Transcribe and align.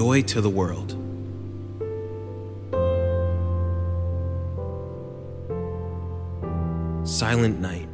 joy 0.00 0.22
to 0.22 0.40
the 0.40 0.48
world. 0.48 0.92
Silent 7.06 7.60
Night. 7.60 7.86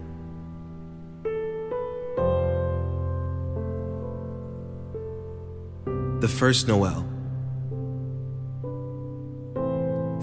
The 6.20 6.28
first 6.28 6.68
Noel. 6.68 7.04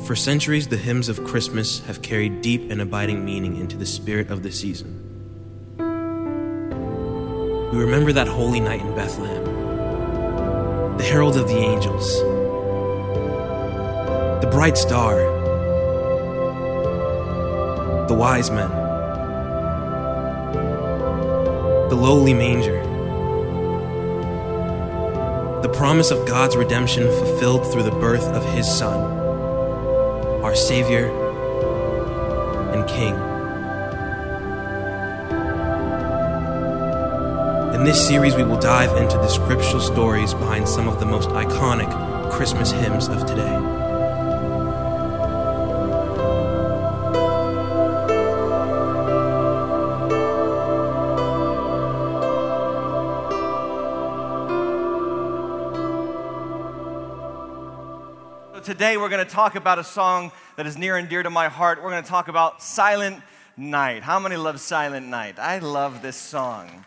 For 0.06 0.16
centuries, 0.16 0.70
the 0.70 0.78
hymns 0.78 1.10
of 1.10 1.22
Christmas 1.26 1.82
have 1.82 2.02
carried 2.02 2.40
deep 2.40 2.72
and 2.72 2.80
abiding 2.80 3.26
meaning 3.26 3.58
into 3.58 3.76
the 3.76 3.86
spirit 3.86 4.32
of 4.32 4.42
the 4.42 4.54
season. 4.54 5.02
We 7.74 7.78
remember 7.78 8.14
that 8.14 8.30
holy 8.30 8.62
night 8.62 8.80
in 8.80 8.96
Bethlehem, 8.96 9.73
the 10.98 11.04
herald 11.04 11.36
of 11.36 11.48
the 11.48 11.58
angels, 11.58 12.22
the 14.42 14.50
bright 14.52 14.78
star, 14.78 15.16
the 18.08 18.14
wise 18.14 18.52
men, 18.52 18.70
the 21.90 21.96
lowly 21.96 22.34
manger, 22.34 22.82
the 25.62 25.70
promise 25.70 26.12
of 26.12 26.28
God's 26.28 26.56
redemption 26.56 27.04
fulfilled 27.04 27.72
through 27.72 27.84
the 27.84 27.92
birth 27.92 28.28
of 28.28 28.46
His 28.54 28.68
Son 28.68 29.24
our 30.44 30.56
Savior 30.56 31.08
and 32.74 32.88
King. 32.88 33.33
In 37.84 37.90
this 37.90 38.08
series, 38.08 38.34
we 38.38 38.44
will 38.44 38.58
dive 38.62 38.96
into 38.96 39.18
the 39.18 39.28
scriptural 39.28 39.82
stories 39.82 40.34
behind 40.34 40.70
some 40.70 40.88
of 40.88 41.02
the 41.02 41.06
most 41.06 41.28
iconic 41.32 42.32
Christmas 42.32 42.72
hymns 42.72 43.10
of 43.10 43.26
today. 43.26 43.60
today 58.64 58.96
we're 58.96 59.10
going 59.10 59.26
to 59.26 59.30
talk 59.30 59.56
about 59.56 59.78
a 59.78 59.84
song 59.84 60.32
that 60.56 60.66
is 60.66 60.78
near 60.78 60.96
and 60.96 61.10
dear 61.10 61.22
to 61.22 61.30
my 61.30 61.50
heart. 61.50 61.84
We're 61.84 61.92
going 61.92 62.04
to 62.04 62.10
talk 62.10 62.30
about 62.30 62.62
Silent 62.62 63.22
Night. 63.58 64.04
How 64.04 64.20
many 64.20 64.38
love 64.38 64.62
Silent 64.62 65.08
Night? 65.08 65.38
I 65.38 65.60
love 65.60 66.02
this 66.02 66.16
song. 66.16 66.86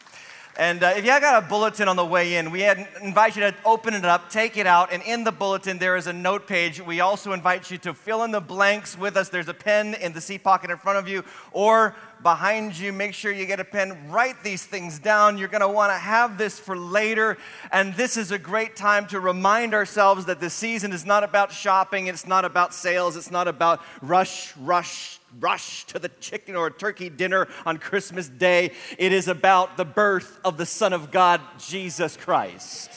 And 0.58 0.82
uh, 0.82 0.94
if 0.96 1.04
you 1.04 1.10
got 1.20 1.44
a 1.44 1.46
bulletin 1.46 1.86
on 1.86 1.96
the 1.96 2.04
way 2.06 2.36
in, 2.36 2.50
we 2.50 2.64
invite 3.02 3.36
you 3.36 3.42
to 3.42 3.54
open 3.66 3.92
it 3.92 4.06
up, 4.06 4.30
take 4.30 4.56
it 4.56 4.66
out, 4.66 4.90
and 4.90 5.02
in 5.02 5.22
the 5.22 5.32
bulletin 5.32 5.76
there 5.76 5.96
is 5.96 6.06
a 6.06 6.14
note 6.14 6.46
page. 6.46 6.80
We 6.80 7.00
also 7.00 7.34
invite 7.34 7.70
you 7.70 7.76
to 7.78 7.92
fill 7.92 8.24
in 8.24 8.30
the 8.30 8.40
blanks 8.40 8.96
with 8.96 9.18
us. 9.18 9.28
There's 9.28 9.48
a 9.48 9.54
pen 9.54 9.92
in 9.94 10.14
the 10.14 10.20
seat 10.20 10.42
pocket 10.42 10.70
in 10.70 10.78
front 10.78 10.98
of 10.98 11.08
you 11.08 11.24
or 11.52 11.94
behind 12.22 12.78
you. 12.78 12.92
Make 12.92 13.14
sure 13.14 13.33
you 13.33 13.47
get 13.47 13.61
a 13.61 13.64
pen. 13.64 14.11
Write 14.11 14.42
these 14.42 14.64
things 14.64 14.98
down. 14.98 15.39
You're 15.39 15.48
going 15.48 15.61
to 15.61 15.69
want 15.69 15.92
to 15.92 15.98
have 15.98 16.39
this 16.39 16.58
for 16.58 16.77
later. 16.77 17.36
And 17.70 17.95
this 17.95 18.17
is 18.17 18.33
a 18.33 18.39
great 18.39 18.77
time 18.77 19.06
to 19.08 19.20
remind 19.20 19.75
ourselves 19.75 20.27
that 20.27 20.41
the 20.41 20.50
season 20.50 20.92
is 20.92 21.05
not 21.05 21.25
about 21.25 21.53
shopping, 21.53 22.06
it's 22.06 22.27
not 22.27 22.45
about 22.45 22.75
sales, 22.75 23.17
it's 23.17 23.31
not 23.31 23.48
about 23.48 23.83
rush, 24.03 24.56
rush, 24.56 25.19
rush 25.41 25.84
to 25.86 25.98
the 25.98 26.08
chicken 26.20 26.56
or 26.56 26.70
turkey 26.70 27.11
dinner 27.11 27.48
on 27.64 27.78
Christmas 27.78 28.28
Day. 28.28 28.73
It 28.98 29.12
is 29.12 29.28
about 29.28 29.77
the 29.77 29.84
birth 29.84 30.39
of 30.45 30.56
the 30.56 30.67
Son 30.67 30.92
of 30.92 31.11
God, 31.11 31.41
Jesus 31.58 32.17
Christ. 32.17 32.91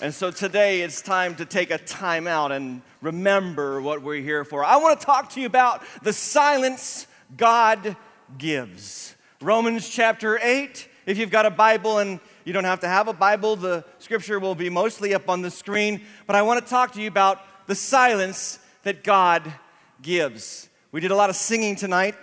And 0.00 0.12
so 0.12 0.30
today 0.30 0.82
it's 0.82 1.00
time 1.00 1.36
to 1.36 1.44
take 1.44 1.70
a 1.70 1.78
time 1.78 2.26
out 2.26 2.50
and 2.50 2.82
remember 3.00 3.80
what 3.80 4.02
we're 4.02 4.22
here 4.22 4.44
for. 4.44 4.64
I 4.64 4.76
want 4.76 4.98
to 4.98 5.06
talk 5.06 5.30
to 5.30 5.40
you 5.40 5.46
about 5.46 5.82
the 6.02 6.12
silence 6.12 7.06
God 7.36 7.96
gives. 8.38 9.14
Romans 9.40 9.88
chapter 9.88 10.38
8. 10.42 10.88
If 11.06 11.18
you've 11.18 11.30
got 11.30 11.44
a 11.44 11.50
Bible 11.50 11.98
and 11.98 12.18
you 12.44 12.52
don't 12.52 12.64
have 12.64 12.80
to 12.80 12.88
have 12.88 13.08
a 13.08 13.12
Bible, 13.12 13.56
the 13.56 13.84
scripture 13.98 14.38
will 14.38 14.54
be 14.54 14.70
mostly 14.70 15.14
up 15.14 15.28
on 15.28 15.42
the 15.42 15.50
screen. 15.50 16.00
But 16.26 16.36
I 16.36 16.42
want 16.42 16.64
to 16.64 16.70
talk 16.70 16.92
to 16.92 17.02
you 17.02 17.08
about 17.08 17.40
the 17.66 17.74
silence 17.74 18.58
that 18.84 19.04
God 19.04 19.52
gives. 20.00 20.68
We 20.92 21.00
did 21.00 21.10
a 21.10 21.16
lot 21.16 21.30
of 21.30 21.36
singing 21.36 21.76
tonight. 21.76 22.14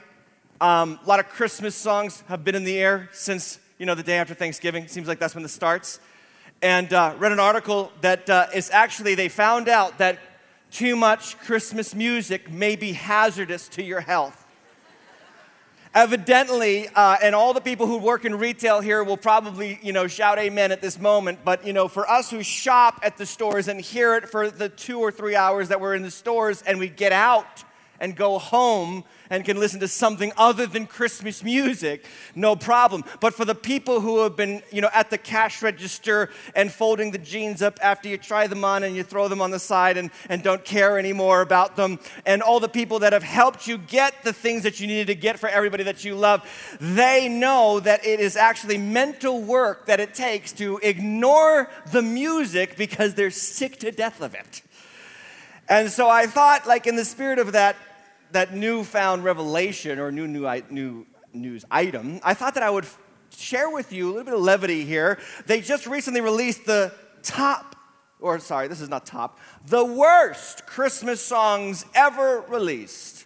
Um, 0.59 0.99
a 1.03 1.07
lot 1.07 1.19
of 1.19 1.27
Christmas 1.29 1.75
songs 1.75 2.23
have 2.27 2.43
been 2.43 2.55
in 2.55 2.63
the 2.63 2.77
air 2.77 3.09
since 3.11 3.59
you 3.77 3.85
know 3.85 3.95
the 3.95 4.03
day 4.03 4.17
after 4.17 4.33
Thanksgiving. 4.33 4.87
Seems 4.87 5.07
like 5.07 5.19
that's 5.19 5.33
when 5.33 5.43
this 5.43 5.53
starts. 5.53 5.99
And 6.61 6.93
uh, 6.93 7.15
read 7.17 7.31
an 7.31 7.39
article 7.39 7.91
that 8.01 8.29
uh, 8.29 8.47
is 8.53 8.69
actually 8.69 9.15
they 9.15 9.27
found 9.27 9.67
out 9.67 9.97
that 9.97 10.19
too 10.69 10.95
much 10.95 11.37
Christmas 11.39 11.95
music 11.95 12.51
may 12.51 12.75
be 12.75 12.93
hazardous 12.93 13.67
to 13.69 13.83
your 13.83 14.01
health. 14.01 14.40
Evidently, 15.93 16.87
uh, 16.95 17.17
and 17.21 17.35
all 17.35 17.53
the 17.53 17.59
people 17.59 17.85
who 17.85 17.97
work 17.97 18.23
in 18.23 18.33
retail 18.35 18.79
here 18.79 19.03
will 19.03 19.17
probably, 19.17 19.77
you 19.81 19.91
know, 19.91 20.07
shout 20.07 20.39
amen 20.39 20.71
at 20.71 20.81
this 20.81 20.97
moment. 20.97 21.39
But, 21.43 21.67
you 21.67 21.73
know, 21.73 21.89
for 21.89 22.09
us 22.09 22.31
who 22.31 22.43
shop 22.43 23.01
at 23.03 23.17
the 23.17 23.25
stores 23.25 23.67
and 23.67 23.81
hear 23.81 24.15
it 24.15 24.29
for 24.29 24.49
the 24.49 24.69
two 24.69 24.99
or 24.99 25.11
three 25.11 25.35
hours 25.35 25.67
that 25.67 25.81
we're 25.81 25.95
in 25.95 26.01
the 26.01 26.11
stores 26.11 26.61
and 26.61 26.79
we 26.79 26.87
get 26.87 27.11
out, 27.11 27.65
and 28.01 28.15
go 28.15 28.39
home 28.39 29.05
and 29.29 29.45
can 29.45 29.57
listen 29.57 29.79
to 29.79 29.87
something 29.87 30.33
other 30.35 30.65
than 30.65 30.85
Christmas 30.85 31.41
music, 31.41 32.05
no 32.35 32.55
problem. 32.55 33.05
But 33.21 33.33
for 33.33 33.45
the 33.45 33.55
people 33.55 34.01
who 34.01 34.23
have 34.23 34.35
been, 34.35 34.61
you 34.71 34.81
know, 34.81 34.89
at 34.93 35.09
the 35.09 35.17
cash 35.17 35.61
register 35.61 36.29
and 36.53 36.69
folding 36.69 37.11
the 37.11 37.17
jeans 37.17 37.61
up 37.61 37.79
after 37.81 38.09
you 38.09 38.17
try 38.17 38.47
them 38.47 38.65
on 38.65 38.83
and 38.83 38.95
you 38.95 39.03
throw 39.03 39.29
them 39.29 39.41
on 39.41 39.51
the 39.51 39.59
side 39.59 39.95
and, 39.95 40.09
and 40.27 40.43
don't 40.43 40.65
care 40.65 40.99
anymore 40.99 41.41
about 41.41 41.77
them, 41.77 41.99
and 42.25 42.41
all 42.41 42.59
the 42.59 42.67
people 42.67 42.99
that 42.99 43.13
have 43.13 43.23
helped 43.23 43.67
you 43.67 43.77
get 43.77 44.23
the 44.23 44.33
things 44.33 44.63
that 44.63 44.79
you 44.81 44.87
needed 44.87 45.07
to 45.07 45.15
get 45.15 45.39
for 45.39 45.47
everybody 45.47 45.83
that 45.83 46.03
you 46.03 46.15
love, 46.15 46.41
they 46.81 47.29
know 47.29 47.79
that 47.79 48.05
it 48.05 48.19
is 48.19 48.35
actually 48.35 48.79
mental 48.79 49.41
work 49.41 49.85
that 49.85 49.99
it 49.99 50.13
takes 50.13 50.51
to 50.51 50.79
ignore 50.81 51.69
the 51.91 52.01
music 52.01 52.75
because 52.75 53.13
they're 53.13 53.29
sick 53.29 53.77
to 53.79 53.91
death 53.91 54.21
of 54.21 54.33
it. 54.33 54.63
And 55.69 55.89
so 55.89 56.09
I 56.09 56.25
thought, 56.25 56.67
like, 56.67 56.85
in 56.85 56.97
the 56.97 57.05
spirit 57.05 57.39
of 57.39 57.53
that, 57.53 57.77
that 58.33 58.53
newfound 58.53 59.23
revelation 59.23 59.99
or 59.99 60.11
new, 60.11 60.27
new, 60.27 60.47
new 60.69 61.05
news 61.33 61.65
item, 61.71 62.19
I 62.23 62.33
thought 62.33 62.53
that 62.55 62.63
I 62.63 62.69
would 62.69 62.85
share 63.35 63.69
with 63.69 63.93
you 63.93 64.07
a 64.07 64.09
little 64.09 64.23
bit 64.25 64.33
of 64.33 64.41
levity 64.41 64.85
here. 64.85 65.19
They 65.45 65.61
just 65.61 65.87
recently 65.87 66.21
released 66.21 66.65
the 66.65 66.93
top, 67.23 67.75
or 68.19 68.39
sorry, 68.39 68.67
this 68.67 68.81
is 68.81 68.89
not 68.89 69.05
top, 69.05 69.39
the 69.67 69.85
worst 69.85 70.65
Christmas 70.65 71.21
songs 71.21 71.85
ever 71.95 72.43
released. 72.47 73.25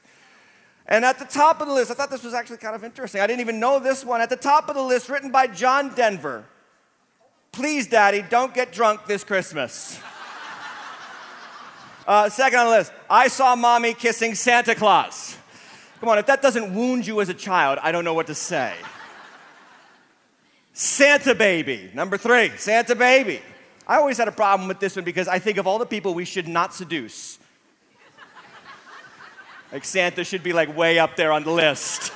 And 0.88 1.04
at 1.04 1.18
the 1.18 1.26
top 1.26 1.62
of 1.62 1.68
the 1.68 1.74
list, 1.74 1.90
I 1.90 1.96
thought 1.96 2.12
this 2.12 2.24
was 2.24 2.36
actually 2.36 2.58
kind 2.58 2.76
of 2.76 2.84
interesting. 2.84 3.20
I 3.20 3.28
didn't 3.28 3.42
even 3.42 3.60
know 3.60 3.80
this 3.80 4.06
one. 4.06 4.22
At 4.22 4.30
the 4.30 4.36
top 4.36 4.70
of 4.70 4.76
the 4.76 4.84
list, 4.84 5.10
written 5.10 5.32
by 5.32 5.48
John 5.48 5.96
Denver. 5.96 6.46
Please, 7.52 7.88
Daddy, 7.88 8.24
don't 8.30 8.54
get 8.54 8.72
drunk 8.72 9.06
this 9.08 9.24
Christmas. 9.24 10.00
Uh, 12.08 12.30
second 12.30 12.60
on 12.60 12.66
the 12.68 12.72
list, 12.72 12.94
I 13.10 13.28
saw 13.28 13.56
mommy 13.56 13.94
kissing 13.94 14.36
Santa 14.36 14.76
Claus. 14.76 15.38
Come 16.00 16.10
on, 16.10 16.20
if 16.20 16.28
that 16.28 16.42
doesn't 16.42 16.76
wound 16.76 17.08
you 17.08 17.20
as 17.20 17.30
a 17.30 17.34
child, 17.34 17.80
I 17.82 17.92
don't 17.92 18.04
know 18.04 18.14
what 18.14 18.28
to 18.28 18.36
say. 18.36 18.74
Santa 20.74 21.34
baby, 21.34 21.90
number 21.94 22.18
three, 22.18 22.52
Santa 22.58 22.96
baby. 22.96 23.42
I 23.88 23.98
always 23.98 24.18
had 24.18 24.28
a 24.28 24.32
problem 24.32 24.68
with 24.68 24.80
this 24.80 24.96
one 24.96 25.06
because 25.06 25.28
I 25.28 25.40
think 25.40 25.58
of 25.58 25.66
all 25.66 25.80
the 25.80 25.86
people 25.86 26.14
we 26.14 26.26
should 26.26 26.48
not 26.48 26.74
seduce. 26.74 27.40
Like 29.72 29.84
Santa 29.84 30.24
should 30.24 30.44
be 30.44 30.54
like 30.54 30.76
way 30.76 31.00
up 31.00 31.16
there 31.16 31.32
on 31.32 31.44
the 31.44 31.52
list. 31.52 32.14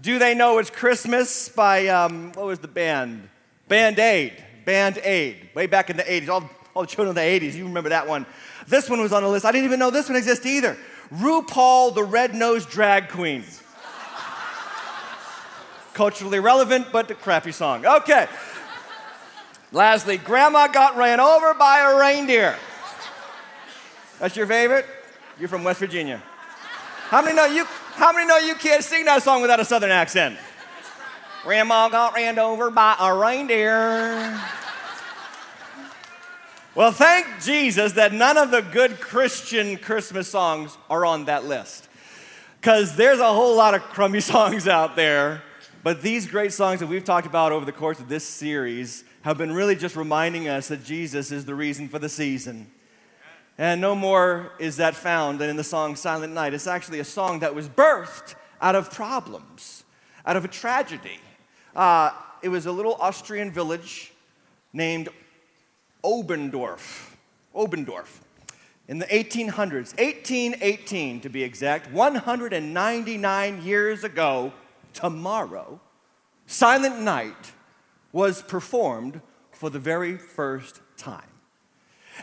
Do 0.00 0.18
they 0.18 0.34
know 0.34 0.58
it's 0.58 0.70
Christmas 0.70 1.48
by 1.48 1.88
um, 1.88 2.32
what 2.32 2.46
was 2.46 2.58
the 2.58 2.68
band? 2.68 3.28
Band 3.68 3.98
Aid. 3.98 4.32
Band 4.64 4.98
Aid. 4.98 5.50
Way 5.54 5.66
back 5.66 5.90
in 5.90 5.96
the 5.96 6.02
80s. 6.02 6.28
All 6.28 6.50
all 6.74 6.82
the 6.82 6.88
children 6.88 7.10
of 7.10 7.14
the 7.14 7.20
80s, 7.20 7.54
you 7.54 7.66
remember 7.66 7.90
that 7.90 8.08
one. 8.08 8.26
This 8.66 8.88
one 8.88 9.00
was 9.00 9.12
on 9.12 9.22
the 9.22 9.28
list. 9.28 9.44
I 9.44 9.52
didn't 9.52 9.66
even 9.66 9.78
know 9.78 9.90
this 9.90 10.08
one 10.08 10.16
existed 10.16 10.48
either. 10.48 10.76
RuPaul, 11.14 11.94
the 11.94 12.04
red 12.04 12.34
nosed 12.34 12.70
drag 12.70 13.08
queen. 13.08 13.44
Culturally 15.92 16.40
relevant, 16.40 16.86
but 16.90 17.10
a 17.10 17.14
crappy 17.14 17.52
song. 17.52 17.84
Okay. 17.84 18.26
Lastly, 19.72 20.16
Grandma 20.16 20.68
got 20.68 20.96
ran 20.96 21.20
over 21.20 21.52
by 21.54 21.80
a 21.80 21.98
reindeer. 21.98 22.56
That's 24.18 24.36
your 24.36 24.46
favorite? 24.46 24.86
You're 25.38 25.48
from 25.48 25.64
West 25.64 25.80
Virginia. 25.80 26.22
How 27.08 27.20
many 27.20 27.34
know 27.34 27.46
you? 27.46 27.64
How 27.64 28.12
many 28.12 28.26
know 28.26 28.38
you 28.38 28.54
can't 28.54 28.82
sing 28.82 29.04
that 29.04 29.22
song 29.22 29.42
without 29.42 29.60
a 29.60 29.64
southern 29.64 29.90
accent? 29.90 30.38
Grandma 31.42 31.88
got 31.88 32.14
ran 32.14 32.38
over 32.38 32.70
by 32.70 32.96
a 32.98 33.14
reindeer. 33.14 34.40
Well, 36.74 36.90
thank 36.90 37.26
Jesus 37.42 37.92
that 37.92 38.14
none 38.14 38.38
of 38.38 38.50
the 38.50 38.62
good 38.62 38.98
Christian 38.98 39.76
Christmas 39.76 40.26
songs 40.28 40.78
are 40.88 41.04
on 41.04 41.26
that 41.26 41.44
list. 41.44 41.86
Because 42.60 42.96
there's 42.96 43.20
a 43.20 43.30
whole 43.30 43.54
lot 43.54 43.74
of 43.74 43.82
crummy 43.82 44.20
songs 44.34 44.66
out 44.66 44.96
there 44.96 45.42
But 45.82 46.00
these 46.00 46.26
great 46.26 46.52
songs 46.52 46.80
that 46.80 46.86
we've 46.86 47.04
talked 47.04 47.26
about 47.26 47.50
over 47.50 47.66
the 47.66 47.72
course 47.72 47.98
of 47.98 48.08
this 48.08 48.24
series 48.24 49.04
have 49.22 49.36
been 49.36 49.52
really 49.52 49.74
just 49.74 49.96
reminding 49.96 50.48
us 50.48 50.68
that 50.68 50.84
Jesus 50.84 51.32
is 51.32 51.44
the 51.44 51.54
reason 51.54 51.88
for 51.88 51.98
the 51.98 52.08
season. 52.08 52.70
And 53.58 53.80
no 53.80 53.94
more 53.94 54.52
is 54.58 54.76
that 54.76 54.94
found 54.94 55.40
than 55.40 55.50
in 55.50 55.56
the 55.56 55.64
song 55.64 55.96
Silent 55.96 56.32
Night. 56.32 56.54
It's 56.54 56.68
actually 56.68 57.00
a 57.00 57.04
song 57.04 57.40
that 57.40 57.54
was 57.54 57.68
birthed 57.68 58.34
out 58.60 58.76
of 58.76 58.92
problems, 58.92 59.84
out 60.24 60.36
of 60.36 60.44
a 60.44 60.48
tragedy. 60.48 61.18
Uh, 61.74 62.12
it 62.42 62.48
was 62.48 62.64
a 62.64 62.72
little 62.72 62.94
Austrian 62.94 63.50
village 63.50 64.12
named 64.72 65.08
Oberndorf. 66.04 67.10
Oberndorf. 67.54 68.20
In 68.88 68.98
the 68.98 69.06
1800s, 69.06 69.96
1818 69.98 71.20
to 71.20 71.28
be 71.28 71.42
exact, 71.42 71.90
199 71.92 73.62
years 73.62 74.04
ago, 74.04 74.52
tomorrow, 74.92 75.80
Silent 76.46 77.00
Night 77.00 77.52
was 78.12 78.42
performed 78.42 79.20
for 79.52 79.70
the 79.70 79.78
very 79.78 80.18
first 80.18 80.80
time. 80.96 81.22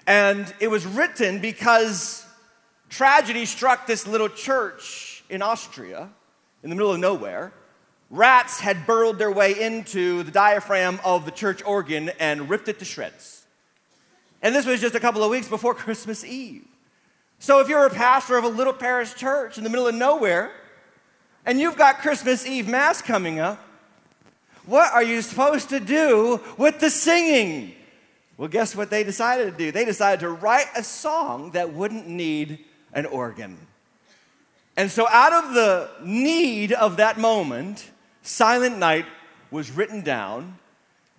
And 0.06 0.54
it 0.60 0.68
was 0.68 0.86
written 0.86 1.40
because 1.40 2.26
tragedy 2.90 3.46
struck 3.46 3.88
this 3.88 4.06
little 4.06 4.30
church 4.30 5.24
in 5.30 5.42
Austria 5.42 6.10
in 6.64 6.70
the 6.70 6.76
middle 6.76 6.92
of 6.92 7.00
nowhere. 7.00 7.54
Rats 8.10 8.60
had 8.60 8.86
burrowed 8.86 9.18
their 9.20 9.32
way 9.32 9.60
into 9.60 10.24
the 10.24 10.32
diaphragm 10.32 11.00
of 11.04 11.26
the 11.26 11.32
church 11.32 11.64
organ 11.64 12.10
and 12.20 12.50
ripped 12.50 12.68
it 12.68 12.80
to 12.80 12.86
shreds. 12.86 13.39
And 14.42 14.56
this 14.56 14.66
was 14.66 14.82
just 14.82 14.96
a 14.96 15.00
couple 15.00 15.24
of 15.24 15.30
weeks 15.30 15.48
before 15.48 15.74
Christmas 15.76 16.24
Eve. 16.24 16.66
So 17.40 17.60
if 17.60 17.70
you're 17.70 17.86
a 17.86 17.90
pastor 17.90 18.38
of 18.38 18.44
a 18.44 18.50
little 18.50 18.74
parish 18.74 19.14
church 19.16 19.58
in 19.58 19.64
the 19.64 19.70
middle 19.70 19.88
of 19.88 19.96
nowhere, 19.96 20.52
and 21.46 21.60
you've 21.60 21.78
got 21.78 22.00
Christmas 22.00 22.46
Eve 22.46 22.68
Mass 22.68 23.02
coming 23.02 23.40
up, 23.40 23.66
what 24.66 24.94
are 24.94 25.04
you 25.04 25.22
supposed 25.22 25.70
to 25.70 25.80
do 25.80 26.42
with 26.58 26.80
the 26.80 26.90
singing? 26.90 27.74
Well, 28.38 28.50
guess 28.50 28.76
what 28.76 28.90
they 28.90 29.04
decided 29.04 29.52
to 29.52 29.58
do? 29.58 29.72
They 29.72 29.84
decided 29.84 30.20
to 30.22 30.30
write 30.30 30.68
a 30.76 30.84
song 30.84 31.52
that 31.52 31.74
wouldn't 31.74 32.08
need 32.08 32.66
an 32.94 33.06
organ. 33.06 33.58
And 34.78 34.90
so, 34.90 35.08
out 35.10 35.34
of 35.34 35.54
the 35.54 35.90
need 36.04 36.72
of 36.72 36.98
that 36.98 37.18
moment, 37.18 37.90
Silent 38.22 38.78
Night 38.78 39.06
was 39.52 39.72
written 39.72 40.02
down 40.02 40.58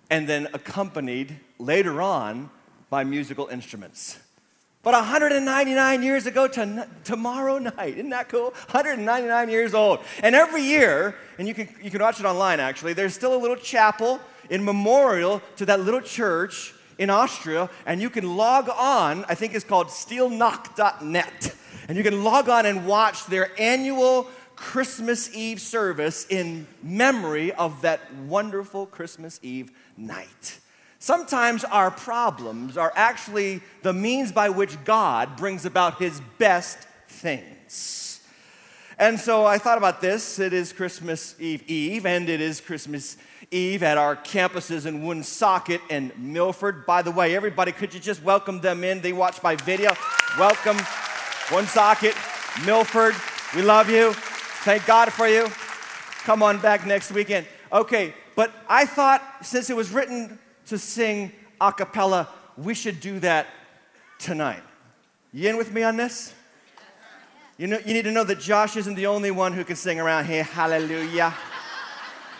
and 0.09 0.27
then 0.27 0.47
accompanied 0.53 1.39
later 1.59 2.01
on 2.01 2.49
by 2.91 3.05
musical 3.05 3.47
instruments. 3.47 4.19
But 4.83 4.93
199 4.93 6.03
years 6.03 6.25
ago 6.25 6.47
to 6.49 6.87
tomorrow 7.03 7.57
night, 7.57 7.97
isn't 7.97 8.09
that 8.09 8.29
cool? 8.29 8.51
199 8.69 9.49
years 9.49 9.73
old. 9.73 9.99
And 10.21 10.35
every 10.35 10.61
year, 10.61 11.15
and 11.39 11.47
you 11.47 11.53
can, 11.53 11.69
you 11.81 11.89
can 11.89 12.01
watch 12.01 12.19
it 12.19 12.25
online 12.25 12.59
actually, 12.59 12.93
there's 12.93 13.13
still 13.13 13.33
a 13.33 13.37
little 13.39 13.55
chapel 13.55 14.19
in 14.49 14.65
memorial 14.65 15.41
to 15.55 15.65
that 15.67 15.79
little 15.79 16.01
church 16.01 16.73
in 16.97 17.09
Austria, 17.09 17.69
and 17.85 18.01
you 18.01 18.09
can 18.09 18.35
log 18.35 18.69
on, 18.69 19.23
I 19.29 19.35
think 19.35 19.55
it's 19.55 19.65
called 19.65 19.87
stillnacht.net, 19.87 21.55
and 21.87 21.97
you 21.97 22.03
can 22.03 22.23
log 22.23 22.49
on 22.49 22.65
and 22.65 22.85
watch 22.85 23.25
their 23.25 23.49
annual 23.57 24.27
Christmas 24.55 25.33
Eve 25.33 25.61
service 25.61 26.27
in 26.29 26.67
memory 26.83 27.53
of 27.53 27.81
that 27.81 28.13
wonderful 28.27 28.85
Christmas 28.85 29.39
Eve 29.41 29.71
night. 29.95 30.59
Sometimes 31.01 31.63
our 31.63 31.89
problems 31.89 32.77
are 32.77 32.93
actually 32.95 33.61
the 33.81 33.91
means 33.91 34.31
by 34.31 34.49
which 34.49 34.77
God 34.83 35.35
brings 35.35 35.65
about 35.65 35.97
his 35.97 36.21
best 36.37 36.77
things. 37.07 38.21
And 38.99 39.19
so 39.19 39.43
I 39.43 39.57
thought 39.57 39.79
about 39.79 39.99
this. 39.99 40.37
It 40.37 40.53
is 40.53 40.71
Christmas 40.71 41.33
Eve 41.39 41.63
Eve, 41.67 42.05
and 42.05 42.29
it 42.29 42.39
is 42.39 42.61
Christmas 42.61 43.17
Eve 43.49 43.81
at 43.81 43.97
our 43.97 44.15
campuses 44.15 44.85
in 44.85 45.03
Woonsocket 45.03 45.81
and 45.89 46.11
Milford. 46.19 46.85
By 46.85 47.01
the 47.01 47.09
way, 47.09 47.35
everybody, 47.35 47.71
could 47.71 47.95
you 47.95 47.99
just 47.99 48.21
welcome 48.21 48.61
them 48.61 48.83
in? 48.83 49.01
They 49.01 49.11
watch 49.11 49.41
by 49.41 49.55
video. 49.55 49.93
Welcome, 50.37 50.77
Woonsocket, 51.51 52.15
Milford. 52.63 53.15
We 53.55 53.63
love 53.63 53.89
you. 53.89 54.13
Thank 54.13 54.85
God 54.85 55.11
for 55.11 55.27
you. 55.27 55.47
Come 56.25 56.43
on 56.43 56.59
back 56.59 56.85
next 56.85 57.11
weekend. 57.11 57.47
Okay, 57.73 58.13
but 58.35 58.53
I 58.69 58.85
thought 58.85 59.23
since 59.41 59.71
it 59.71 59.75
was 59.75 59.89
written 59.89 60.37
to 60.71 60.77
sing 60.77 61.33
a 61.59 61.71
cappella, 61.73 62.29
we 62.57 62.73
should 62.73 63.01
do 63.01 63.19
that 63.19 63.47
tonight. 64.17 64.63
You 65.33 65.49
in 65.49 65.57
with 65.57 65.73
me 65.73 65.83
on 65.83 65.97
this? 65.97 66.33
You, 67.57 67.67
know, 67.67 67.79
you 67.85 67.93
need 67.93 68.05
to 68.05 68.11
know 68.11 68.23
that 68.23 68.39
Josh 68.39 68.77
isn't 68.77 68.95
the 68.95 69.07
only 69.07 69.31
one 69.31 69.51
who 69.51 69.65
can 69.65 69.75
sing 69.75 69.99
around 69.99 70.25
here. 70.25 70.43
Hallelujah. 70.43 71.33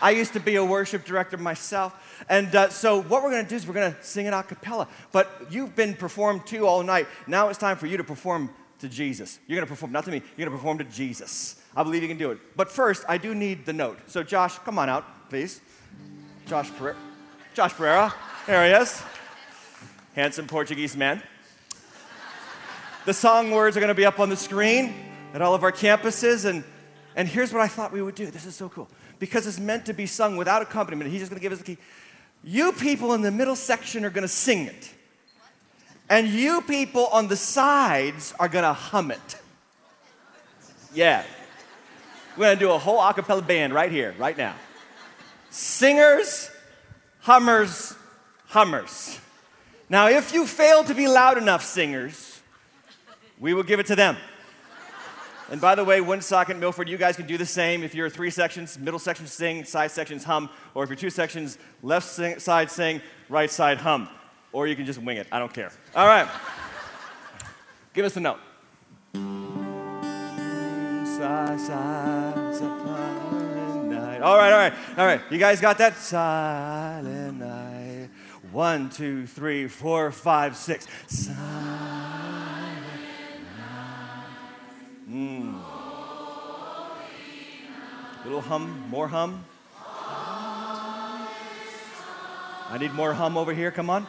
I 0.00 0.12
used 0.12 0.32
to 0.32 0.40
be 0.40 0.56
a 0.56 0.64
worship 0.64 1.04
director 1.04 1.36
myself. 1.36 2.24
And 2.26 2.56
uh, 2.56 2.70
so, 2.70 3.02
what 3.02 3.22
we're 3.22 3.30
going 3.30 3.44
to 3.44 3.48
do 3.48 3.54
is 3.54 3.66
we're 3.66 3.74
going 3.74 3.92
to 3.92 4.02
sing 4.02 4.24
it 4.24 4.32
a 4.32 4.42
cappella. 4.42 4.88
But 5.12 5.48
you've 5.50 5.76
been 5.76 5.92
performed 5.92 6.46
too 6.46 6.66
all 6.66 6.82
night. 6.82 7.06
Now 7.26 7.50
it's 7.50 7.58
time 7.58 7.76
for 7.76 7.86
you 7.86 7.98
to 7.98 8.04
perform 8.04 8.48
to 8.78 8.88
Jesus. 8.88 9.40
You're 9.46 9.56
going 9.56 9.66
to 9.66 9.70
perform, 9.70 9.92
not 9.92 10.06
to 10.06 10.10
me, 10.10 10.22
you're 10.36 10.48
going 10.48 10.50
to 10.50 10.56
perform 10.56 10.78
to 10.78 10.84
Jesus. 10.84 11.62
I 11.76 11.82
believe 11.82 12.00
you 12.00 12.08
can 12.08 12.18
do 12.18 12.30
it. 12.30 12.38
But 12.56 12.70
first, 12.70 13.04
I 13.08 13.18
do 13.18 13.34
need 13.34 13.66
the 13.66 13.74
note. 13.74 13.98
So, 14.06 14.22
Josh, 14.22 14.58
come 14.60 14.78
on 14.78 14.88
out, 14.88 15.28
please. 15.28 15.60
Josh 16.46 16.70
Pereira. 16.70 16.96
Josh 17.54 17.74
Pereira. 17.74 18.14
There 18.46 18.64
he 18.64 18.82
is. 18.82 19.02
Handsome 20.14 20.46
Portuguese 20.46 20.96
man. 20.96 21.22
The 23.04 23.12
song 23.12 23.50
words 23.50 23.76
are 23.76 23.80
going 23.80 23.88
to 23.88 23.94
be 23.94 24.06
up 24.06 24.18
on 24.18 24.30
the 24.30 24.36
screen 24.36 24.94
at 25.34 25.42
all 25.42 25.54
of 25.54 25.62
our 25.62 25.72
campuses. 25.72 26.46
And, 26.46 26.64
and 27.14 27.28
here's 27.28 27.52
what 27.52 27.60
I 27.60 27.68
thought 27.68 27.92
we 27.92 28.00
would 28.00 28.14
do. 28.14 28.24
This 28.30 28.46
is 28.46 28.56
so 28.56 28.70
cool. 28.70 28.88
Because 29.18 29.46
it's 29.46 29.60
meant 29.60 29.84
to 29.86 29.92
be 29.92 30.06
sung 30.06 30.38
without 30.38 30.62
accompaniment. 30.62 31.10
He's 31.10 31.20
just 31.20 31.30
going 31.30 31.40
to 31.40 31.42
give 31.42 31.52
us 31.52 31.58
the 31.58 31.64
key. 31.64 31.78
You 32.42 32.72
people 32.72 33.12
in 33.12 33.20
the 33.20 33.30
middle 33.30 33.56
section 33.56 34.04
are 34.06 34.10
going 34.10 34.22
to 34.22 34.28
sing 34.28 34.64
it. 34.64 34.90
And 36.08 36.28
you 36.28 36.62
people 36.62 37.06
on 37.08 37.28
the 37.28 37.36
sides 37.36 38.32
are 38.40 38.48
going 38.48 38.64
to 38.64 38.72
hum 38.72 39.10
it. 39.10 39.36
Yeah. 40.94 41.22
We're 42.38 42.46
going 42.46 42.58
to 42.58 42.64
do 42.64 42.70
a 42.70 42.78
whole 42.78 42.98
a 42.98 43.12
cappella 43.12 43.42
band 43.42 43.74
right 43.74 43.92
here, 43.92 44.14
right 44.18 44.38
now. 44.38 44.54
Singers 45.50 46.50
hummers, 47.22 47.96
hummers. 48.48 49.18
Now, 49.88 50.08
if 50.08 50.32
you 50.32 50.46
fail 50.46 50.84
to 50.84 50.94
be 50.94 51.08
loud 51.08 51.38
enough 51.38 51.64
singers, 51.64 52.40
we 53.38 53.54
will 53.54 53.62
give 53.62 53.80
it 53.80 53.86
to 53.86 53.96
them. 53.96 54.16
And 55.50 55.60
by 55.60 55.74
the 55.74 55.84
way, 55.84 56.00
Woonsocket, 56.00 56.56
Milford, 56.56 56.88
you 56.88 56.96
guys 56.96 57.16
can 57.16 57.26
do 57.26 57.36
the 57.36 57.44
same. 57.44 57.82
If 57.82 57.94
you're 57.94 58.08
three 58.08 58.30
sections, 58.30 58.78
middle 58.78 58.98
section 58.98 59.26
sing, 59.26 59.64
side 59.64 59.90
sections 59.90 60.24
hum, 60.24 60.48
or 60.74 60.82
if 60.82 60.88
you're 60.88 60.96
two 60.96 61.10
sections, 61.10 61.58
left 61.82 62.08
sing, 62.08 62.38
side 62.38 62.70
sing, 62.70 63.02
right 63.28 63.50
side 63.50 63.78
hum. 63.78 64.08
Or 64.52 64.66
you 64.66 64.74
can 64.76 64.86
just 64.86 65.00
wing 65.00 65.18
it. 65.18 65.26
I 65.30 65.38
don't 65.38 65.52
care. 65.52 65.70
All 65.94 66.06
right. 66.06 66.28
Give 67.92 68.06
us 68.06 68.16
a 68.16 68.20
note. 68.20 68.38
Sa, 71.04 71.56
sa, 71.56 72.52
sa, 72.52 72.81
all 74.22 74.36
right, 74.36 74.52
all 74.52 74.58
right, 74.58 74.72
all 74.98 75.06
right. 75.06 75.20
You 75.30 75.38
guys 75.38 75.60
got 75.60 75.78
that? 75.78 75.96
Silent 75.96 77.38
night. 77.38 78.08
One, 78.52 78.88
two, 78.88 79.26
three, 79.26 79.66
four, 79.66 80.12
five, 80.12 80.56
six. 80.56 80.86
Silent 81.08 81.36
night. 83.58 84.22
Mm. 85.10 85.60
Little 88.24 88.40
hum, 88.40 88.86
more 88.88 89.08
hum. 89.08 89.44
I 92.68 92.78
need 92.78 92.92
more 92.94 93.12
hum 93.12 93.36
over 93.36 93.52
here. 93.52 93.70
Come 93.70 93.90
on. 93.90 94.06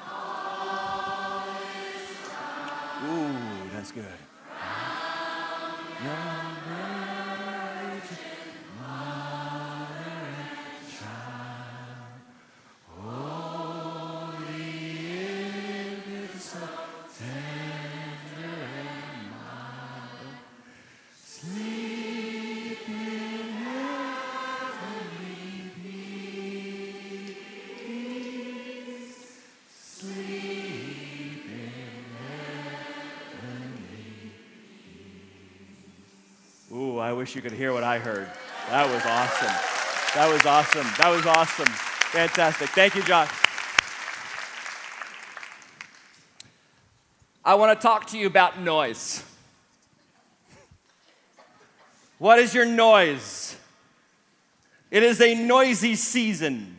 Ooh, 3.05 3.69
that's 3.73 3.91
good. 3.91 4.05
Wish 37.23 37.35
you 37.35 37.41
could 37.41 37.53
hear 37.53 37.71
what 37.71 37.85
I 37.85 37.99
heard. 37.99 38.29
That 38.67 38.85
was 38.85 39.01
awesome. 39.05 39.47
That 40.13 40.29
was 40.29 40.45
awesome. 40.45 40.85
That 40.97 41.09
was 41.09 41.25
awesome. 41.25 41.67
Fantastic. 42.11 42.67
Thank 42.71 42.95
you, 42.95 43.03
Josh. 43.03 43.29
I 47.45 47.55
want 47.55 47.79
to 47.79 47.81
talk 47.81 48.07
to 48.07 48.17
you 48.17 48.27
about 48.27 48.59
noise. 48.59 49.23
What 52.17 52.39
is 52.39 52.53
your 52.53 52.65
noise? 52.65 53.55
It 54.91 55.03
is 55.03 55.21
a 55.21 55.33
noisy 55.33 55.95
season. 55.95 56.75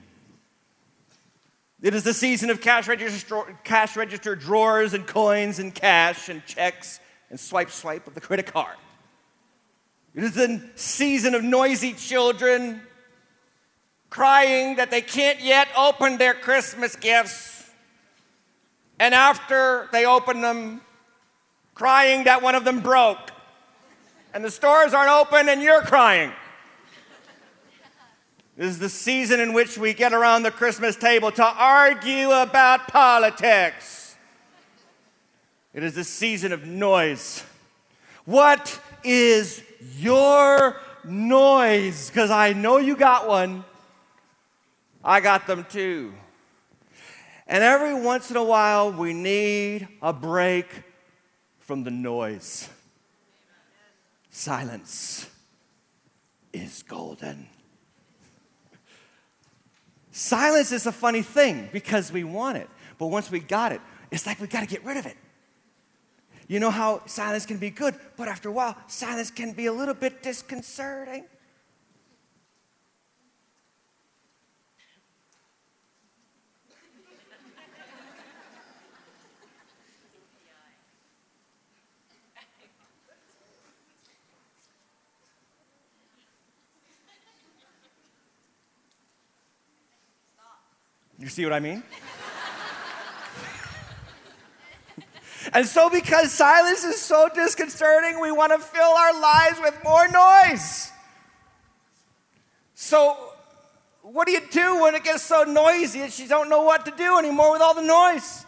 It 1.80 1.94
is 1.94 2.04
the 2.04 2.12
season 2.12 2.50
of 2.50 2.60
cash 2.60 2.86
register, 2.86 3.44
cash 3.64 3.96
register 3.96 4.36
drawers 4.36 4.92
and 4.92 5.06
coins 5.06 5.58
and 5.58 5.74
cash 5.74 6.28
and 6.28 6.44
checks 6.44 7.00
and 7.30 7.40
swipe, 7.40 7.70
swipe 7.70 8.06
of 8.06 8.12
the 8.14 8.20
credit 8.20 8.52
card. 8.52 8.76
It 10.14 10.22
is 10.22 10.34
the 10.34 10.62
season 10.76 11.34
of 11.34 11.42
noisy 11.42 11.92
children 11.92 12.80
crying 14.10 14.76
that 14.76 14.92
they 14.92 15.00
can't 15.00 15.40
yet 15.40 15.66
open 15.76 16.18
their 16.18 16.34
Christmas 16.34 16.94
gifts. 16.94 17.68
And 19.00 19.12
after 19.12 19.88
they 19.90 20.06
open 20.06 20.40
them, 20.40 20.82
crying 21.74 22.24
that 22.24 22.42
one 22.42 22.54
of 22.54 22.64
them 22.64 22.78
broke. 22.78 23.32
And 24.32 24.44
the 24.44 24.52
stores 24.52 24.94
aren't 24.94 25.10
open 25.10 25.48
and 25.48 25.60
you're 25.60 25.82
crying. 25.82 26.32
This 28.56 28.70
is 28.70 28.78
the 28.78 28.88
season 28.88 29.40
in 29.40 29.52
which 29.52 29.76
we 29.76 29.94
get 29.94 30.12
around 30.12 30.44
the 30.44 30.52
Christmas 30.52 30.94
table 30.94 31.32
to 31.32 31.44
argue 31.44 32.30
about 32.30 32.86
politics. 32.86 34.14
It 35.72 35.82
is 35.82 35.96
the 35.96 36.04
season 36.04 36.52
of 36.52 36.64
noise. 36.64 37.42
What 38.26 38.80
is 39.02 39.60
your 39.96 40.76
noise? 41.04 42.08
Because 42.08 42.30
I 42.30 42.52
know 42.52 42.78
you 42.78 42.96
got 42.96 43.28
one. 43.28 43.64
I 45.02 45.20
got 45.20 45.46
them 45.46 45.66
too. 45.68 46.12
And 47.46 47.62
every 47.62 47.94
once 47.94 48.30
in 48.30 48.36
a 48.36 48.44
while, 48.44 48.90
we 48.90 49.12
need 49.12 49.86
a 50.00 50.12
break 50.12 50.66
from 51.58 51.84
the 51.84 51.90
noise. 51.90 52.70
Silence 54.30 55.28
is 56.52 56.82
golden. 56.82 57.48
Silence 60.10 60.72
is 60.72 60.86
a 60.86 60.92
funny 60.92 61.22
thing 61.22 61.68
because 61.72 62.10
we 62.10 62.24
want 62.24 62.56
it. 62.56 62.68
But 62.98 63.06
once 63.06 63.30
we 63.30 63.40
got 63.40 63.72
it, 63.72 63.80
it's 64.10 64.26
like 64.26 64.40
we 64.40 64.46
got 64.46 64.60
to 64.60 64.66
get 64.66 64.84
rid 64.84 64.96
of 64.96 65.06
it. 65.06 65.16
You 66.46 66.60
know 66.60 66.70
how 66.70 67.02
silence 67.06 67.46
can 67.46 67.58
be 67.58 67.70
good, 67.70 67.94
but 68.16 68.28
after 68.28 68.48
a 68.48 68.52
while, 68.52 68.76
silence 68.86 69.30
can 69.30 69.52
be 69.52 69.66
a 69.66 69.72
little 69.72 69.94
bit 69.94 70.22
disconcerting. 70.22 71.24
You 91.18 91.28
see 91.28 91.44
what 91.44 91.54
I 91.54 91.60
mean? 91.60 91.82
And 95.52 95.66
so, 95.66 95.90
because 95.90 96.32
silence 96.32 96.84
is 96.84 97.00
so 97.00 97.28
disconcerting, 97.34 98.20
we 98.20 98.32
want 98.32 98.52
to 98.52 98.58
fill 98.58 98.82
our 98.82 99.20
lives 99.20 99.60
with 99.60 99.78
more 99.84 100.08
noise. 100.08 100.90
So, 102.74 103.16
what 104.02 104.26
do 104.26 104.32
you 104.32 104.42
do 104.50 104.82
when 104.82 104.94
it 104.94 105.04
gets 105.04 105.22
so 105.22 105.44
noisy 105.44 106.00
that 106.00 106.18
you 106.18 106.28
don't 106.28 106.48
know 106.48 106.62
what 106.62 106.84
to 106.86 106.92
do 106.92 107.18
anymore 107.18 107.52
with 107.52 107.62
all 107.62 107.74
the 107.74 107.82
noise? 107.82 108.44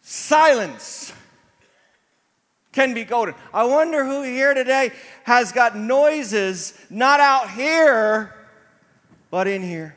Silence 0.00 1.12
can 2.72 2.94
be 2.94 3.04
golden. 3.04 3.34
I 3.52 3.64
wonder 3.64 4.04
who 4.04 4.22
here 4.22 4.54
today 4.54 4.90
has 5.24 5.52
got 5.52 5.76
noises 5.76 6.74
not 6.90 7.20
out 7.20 7.50
here, 7.50 8.34
but 9.30 9.46
in 9.46 9.62
here. 9.62 9.94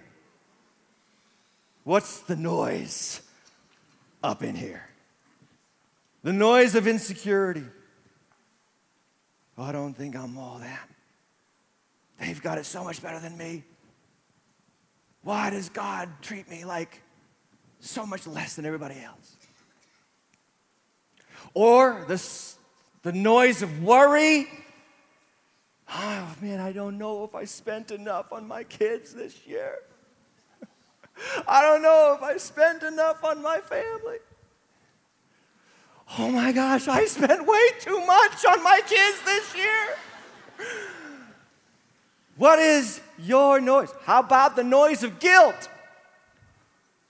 What's 1.84 2.20
the 2.20 2.36
noise 2.36 3.22
up 4.24 4.44
in 4.44 4.56
here? 4.56 4.90
The 6.26 6.34
noise 6.34 6.74
of 6.74 6.88
insecurity. 6.88 7.62
Oh, 9.60 9.64
I 9.64 9.72
don't 9.72 9.94
think 9.94 10.16
I'm 10.16 10.40
all 10.40 10.58
that. 10.58 10.90
They've 12.20 12.42
got 12.42 12.58
it 12.58 12.66
so 12.66 12.84
much 12.84 13.00
better 13.00 13.20
than 13.20 13.38
me. 13.38 13.64
Why 15.22 15.52
does 15.52 15.70
God 15.70 16.10
treat 16.24 16.50
me 16.50 16.66
like 16.66 17.00
so 17.80 18.08
much 18.08 18.26
less 18.26 18.56
than 18.56 18.66
everybody 18.66 18.96
else? 19.04 19.36
Or 21.54 22.04
the, 22.08 22.20
the 23.04 23.14
noise 23.14 23.62
of 23.62 23.84
worry. 23.84 24.48
Oh 25.88 26.36
man, 26.42 26.60
I 26.60 26.72
don't 26.72 26.98
know 26.98 27.24
if 27.24 27.36
I 27.36 27.46
spent 27.46 27.92
enough 27.92 28.34
on 28.34 28.48
my 28.48 28.64
kids 28.64 29.14
this 29.14 29.46
year. 29.46 29.78
I 31.48 31.62
don't 31.62 31.84
know 31.84 32.18
if 32.18 32.24
I 32.24 32.38
spent 32.38 32.82
enough 32.82 33.24
on 33.24 33.44
my 33.44 33.60
family. 33.60 34.18
Oh 36.18 36.30
my 36.32 36.52
gosh, 36.52 36.88
I 36.88 37.06
spent 37.06 37.46
way 37.46 37.70
too 37.80 38.06
much 38.06 38.46
on 38.46 38.64
my 38.64 38.82
kids 38.86 39.22
this 39.26 39.56
year. 39.56 39.98
What 42.38 42.60
is 42.60 43.02
your 43.18 43.60
noise? 43.60 43.90
How 44.04 44.20
about 44.20 44.56
the 44.56 44.64
noise 44.64 45.04
of 45.04 45.20
guilt? 45.20 45.70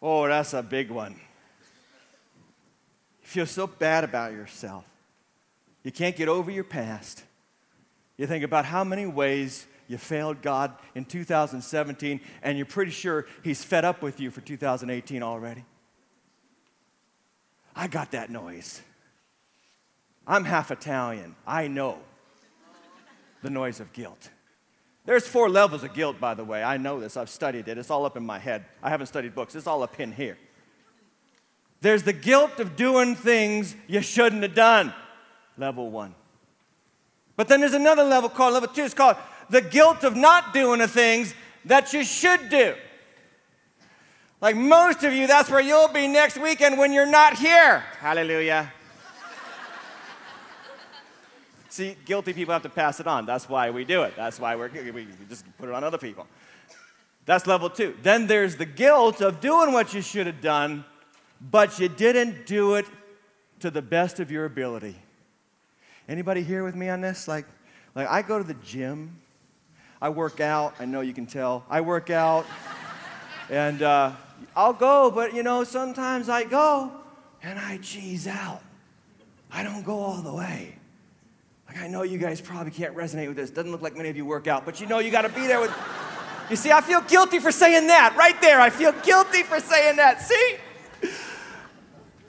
Oh, 0.01 0.27
that's 0.27 0.53
a 0.53 0.61
big 0.61 0.91
one. 0.91 1.13
You 3.21 3.27
feel 3.27 3.45
so 3.45 3.67
bad 3.67 4.03
about 4.03 4.33
yourself. 4.33 4.85
You 5.83 5.91
can't 5.91 6.15
get 6.15 6.27
over 6.27 6.51
your 6.51 6.63
past. 6.63 7.23
You 8.17 8.27
think 8.27 8.43
about 8.43 8.65
how 8.65 8.83
many 8.83 9.05
ways 9.05 9.67
you 9.87 9.97
failed 9.97 10.41
God 10.41 10.73
in 10.95 11.05
2017, 11.05 12.19
and 12.41 12.57
you're 12.57 12.65
pretty 12.65 12.91
sure 12.91 13.25
He's 13.43 13.63
fed 13.63 13.85
up 13.85 14.01
with 14.01 14.19
you 14.19 14.31
for 14.31 14.41
2018 14.41 15.21
already. 15.21 15.63
I 17.75 17.87
got 17.87 18.11
that 18.11 18.29
noise. 18.29 18.81
I'm 20.25 20.45
half 20.45 20.71
Italian. 20.71 21.35
I 21.45 21.67
know 21.67 21.99
the 23.41 23.49
noise 23.49 23.79
of 23.79 23.93
guilt. 23.93 24.29
There's 25.05 25.27
four 25.27 25.49
levels 25.49 25.83
of 25.83 25.93
guilt, 25.93 26.19
by 26.19 26.33
the 26.33 26.43
way. 26.43 26.63
I 26.63 26.77
know 26.77 26.99
this. 26.99 27.15
I've 27.15 27.29
studied 27.29 27.67
it. 27.67 27.77
It's 27.77 27.91
all 27.91 28.05
up 28.05 28.17
in 28.17 28.25
my 28.25 28.39
head. 28.39 28.65
I 28.81 28.89
haven't 28.89 29.07
studied 29.07 29.35
books. 29.35 29.53
It's 29.53 29.67
all 29.67 29.83
up 29.83 29.99
in 29.99 30.11
here. 30.11 30.37
There's 31.81 32.03
the 32.03 32.13
guilt 32.13 32.59
of 32.59 32.75
doing 32.75 33.15
things 33.15 33.75
you 33.87 34.01
shouldn't 34.01 34.41
have 34.41 34.55
done. 34.55 34.93
Level 35.57 35.91
one. 35.91 36.15
But 37.35 37.47
then 37.47 37.59
there's 37.59 37.73
another 37.73 38.03
level 38.03 38.29
called 38.29 38.53
level 38.53 38.69
two. 38.69 38.83
It's 38.83 38.93
called 38.93 39.17
the 39.49 39.61
guilt 39.61 40.03
of 40.03 40.15
not 40.15 40.53
doing 40.53 40.79
the 40.79 40.87
things 40.87 41.35
that 41.65 41.93
you 41.93 42.03
should 42.03 42.49
do. 42.49 42.73
Like 44.45 44.57
most 44.57 45.03
of 45.03 45.11
you, 45.11 45.25
that's 45.25 45.49
where 45.49 45.59
you'll 45.59 45.87
be 45.87 46.07
next 46.07 46.37
weekend 46.37 46.77
when 46.77 46.93
you're 46.93 47.07
not 47.07 47.35
here. 47.35 47.79
Hallelujah. 47.97 48.71
See, 51.69 51.97
guilty 52.05 52.31
people 52.31 52.53
have 52.53 52.61
to 52.61 52.69
pass 52.69 52.99
it 52.99 53.07
on. 53.07 53.25
That's 53.25 53.49
why 53.49 53.71
we 53.71 53.85
do 53.85 54.03
it. 54.03 54.13
That's 54.15 54.39
why 54.39 54.55
we're, 54.55 54.69
we 54.69 55.07
just 55.27 55.45
put 55.57 55.67
it 55.67 55.73
on 55.73 55.83
other 55.83 55.97
people. 55.97 56.27
That's 57.25 57.47
level 57.47 57.71
two. 57.71 57.95
Then 58.03 58.27
there's 58.27 58.55
the 58.55 58.67
guilt 58.67 59.19
of 59.19 59.39
doing 59.39 59.73
what 59.73 59.95
you 59.95 60.03
should 60.03 60.27
have 60.27 60.41
done, 60.41 60.85
but 61.41 61.79
you 61.79 61.89
didn't 61.89 62.45
do 62.45 62.75
it 62.75 62.85
to 63.61 63.71
the 63.71 63.81
best 63.81 64.19
of 64.19 64.29
your 64.29 64.45
ability. 64.45 64.95
Anybody 66.07 66.43
here 66.43 66.63
with 66.63 66.75
me 66.75 66.89
on 66.89 67.01
this? 67.01 67.27
Like, 67.27 67.47
like 67.95 68.07
I 68.07 68.21
go 68.21 68.37
to 68.37 68.43
the 68.43 68.53
gym 68.53 69.19
I 69.99 70.09
work 70.09 70.39
out. 70.39 70.75
I 70.79 70.85
know 70.85 71.01
you 71.01 71.13
can 71.13 71.25
tell. 71.25 71.65
I 71.67 71.81
work 71.81 72.11
out. 72.11 72.45
and 73.49 73.81
uh, 73.81 74.11
I'll 74.55 74.73
go, 74.73 75.11
but 75.11 75.33
you 75.33 75.43
know, 75.43 75.63
sometimes 75.63 76.29
I 76.29 76.43
go 76.43 76.91
and 77.43 77.59
I 77.59 77.77
cheese 77.77 78.27
out. 78.27 78.61
I 79.51 79.63
don't 79.63 79.83
go 79.83 79.99
all 79.99 80.21
the 80.21 80.33
way. 80.33 80.75
Like, 81.67 81.79
I 81.79 81.87
know 81.87 82.03
you 82.03 82.17
guys 82.17 82.41
probably 82.41 82.71
can't 82.71 82.95
resonate 82.95 83.27
with 83.27 83.37
this. 83.37 83.49
Doesn't 83.49 83.71
look 83.71 83.81
like 83.81 83.95
many 83.95 84.09
of 84.09 84.17
you 84.17 84.25
work 84.25 84.47
out, 84.47 84.65
but 84.65 84.79
you 84.79 84.87
know, 84.87 84.99
you 84.99 85.11
got 85.11 85.23
to 85.23 85.29
be 85.29 85.47
there 85.47 85.59
with. 85.59 85.73
You 86.49 86.55
see, 86.55 86.71
I 86.71 86.81
feel 86.81 87.01
guilty 87.01 87.39
for 87.39 87.51
saying 87.51 87.87
that 87.87 88.15
right 88.15 88.39
there. 88.39 88.61
I 88.61 88.69
feel 88.69 88.91
guilty 88.91 89.43
for 89.43 89.59
saying 89.59 89.95
that. 89.95 90.21
See? 90.21 90.57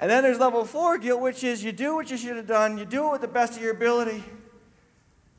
And 0.01 0.11
then 0.11 0.23
there's 0.23 0.39
level 0.39 0.65
four 0.65 0.99
guilt, 0.99 1.21
which 1.21 1.43
is 1.43 1.65
you 1.65 1.73
do 1.73 1.95
what 1.95 2.11
you 2.11 2.17
should 2.17 2.37
have 2.37 2.47
done, 2.47 2.77
you 2.77 2.85
do 2.85 3.09
it 3.09 3.13
with 3.13 3.21
the 3.23 3.29
best 3.29 3.57
of 3.57 3.63
your 3.63 3.73
ability, 3.73 4.23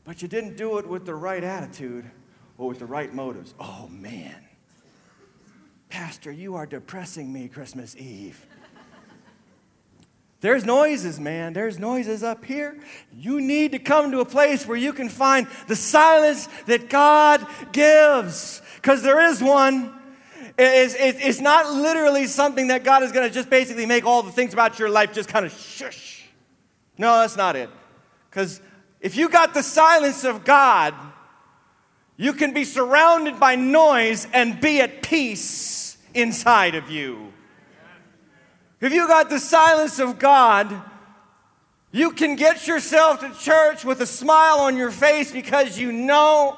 but 0.04 0.22
you 0.22 0.28
didn't 0.28 0.58
do 0.58 0.78
it 0.80 0.88
with 0.88 1.06
the 1.06 1.14
right 1.14 1.44
attitude 1.44 2.10
or 2.58 2.68
with 2.70 2.80
the 2.80 2.86
right 2.86 3.14
motives. 3.14 3.54
Oh, 3.60 3.88
man. 3.92 4.36
Pastor, 5.90 6.32
you 6.32 6.56
are 6.56 6.66
depressing 6.66 7.32
me 7.32 7.48
Christmas 7.48 7.96
Eve. 7.96 8.46
There's 10.40 10.66
noises, 10.66 11.20
man. 11.20 11.54
There's 11.54 11.80
noises 11.80 12.22
up 12.22 12.46
here. 12.46 12.78
You 13.12 13.42
need 13.42 13.72
to 13.72 13.80
come 13.80 14.12
to 14.12 14.20
a 14.20 14.26
place 14.26 14.68
where 14.68 14.78
you 14.78 14.94
can 14.94 15.10
find 15.10 15.48
the 15.68 15.76
silence 15.76 16.48
that 16.68 16.90
God 16.90 17.46
gives, 17.72 18.62
because 18.76 19.02
there 19.02 19.20
is 19.20 19.42
one. 19.42 19.94
It's, 20.60 20.96
it's 20.98 21.42
not 21.42 21.74
literally 21.74 22.28
something 22.28 22.68
that 22.68 22.84
God 22.84 23.02
is 23.02 23.12
going 23.12 23.28
to 23.28 23.34
just 23.34 23.50
basically 23.50 23.86
make 23.86 24.06
all 24.06 24.22
the 24.22 24.32
things 24.32 24.54
about 24.54 24.78
your 24.78 24.90
life 24.90 25.14
just 25.14 25.30
kind 25.30 25.46
of 25.46 25.52
shush. 25.52 26.26
No, 26.98 27.22
that's 27.22 27.38
not 27.38 27.56
it. 27.56 27.70
Because 28.30 28.62
if 29.02 29.18
you 29.18 29.30
got 29.30 29.54
the 29.54 29.64
silence 29.64 30.24
of 30.24 30.44
God, 30.44 30.94
You 32.18 32.34
can 32.34 32.52
be 32.54 32.64
surrounded 32.64 33.40
by 33.40 33.56
noise 33.56 34.28
and 34.34 34.60
be 34.60 34.82
at 34.82 35.04
peace 35.04 35.46
inside 36.18 36.76
of 36.76 36.90
you. 36.90 37.32
If 38.80 38.94
you 38.94 39.08
got 39.08 39.30
the 39.30 39.40
silence 39.40 40.00
of 40.00 40.20
God, 40.20 40.82
you 41.92 42.12
can 42.12 42.36
get 42.36 42.68
yourself 42.68 43.22
to 43.22 43.34
church 43.34 43.84
with 43.84 44.02
a 44.02 44.06
smile 44.06 44.60
on 44.60 44.78
your 44.78 44.92
face 44.92 45.32
because 45.32 45.80
you 45.80 45.92
know 45.92 46.58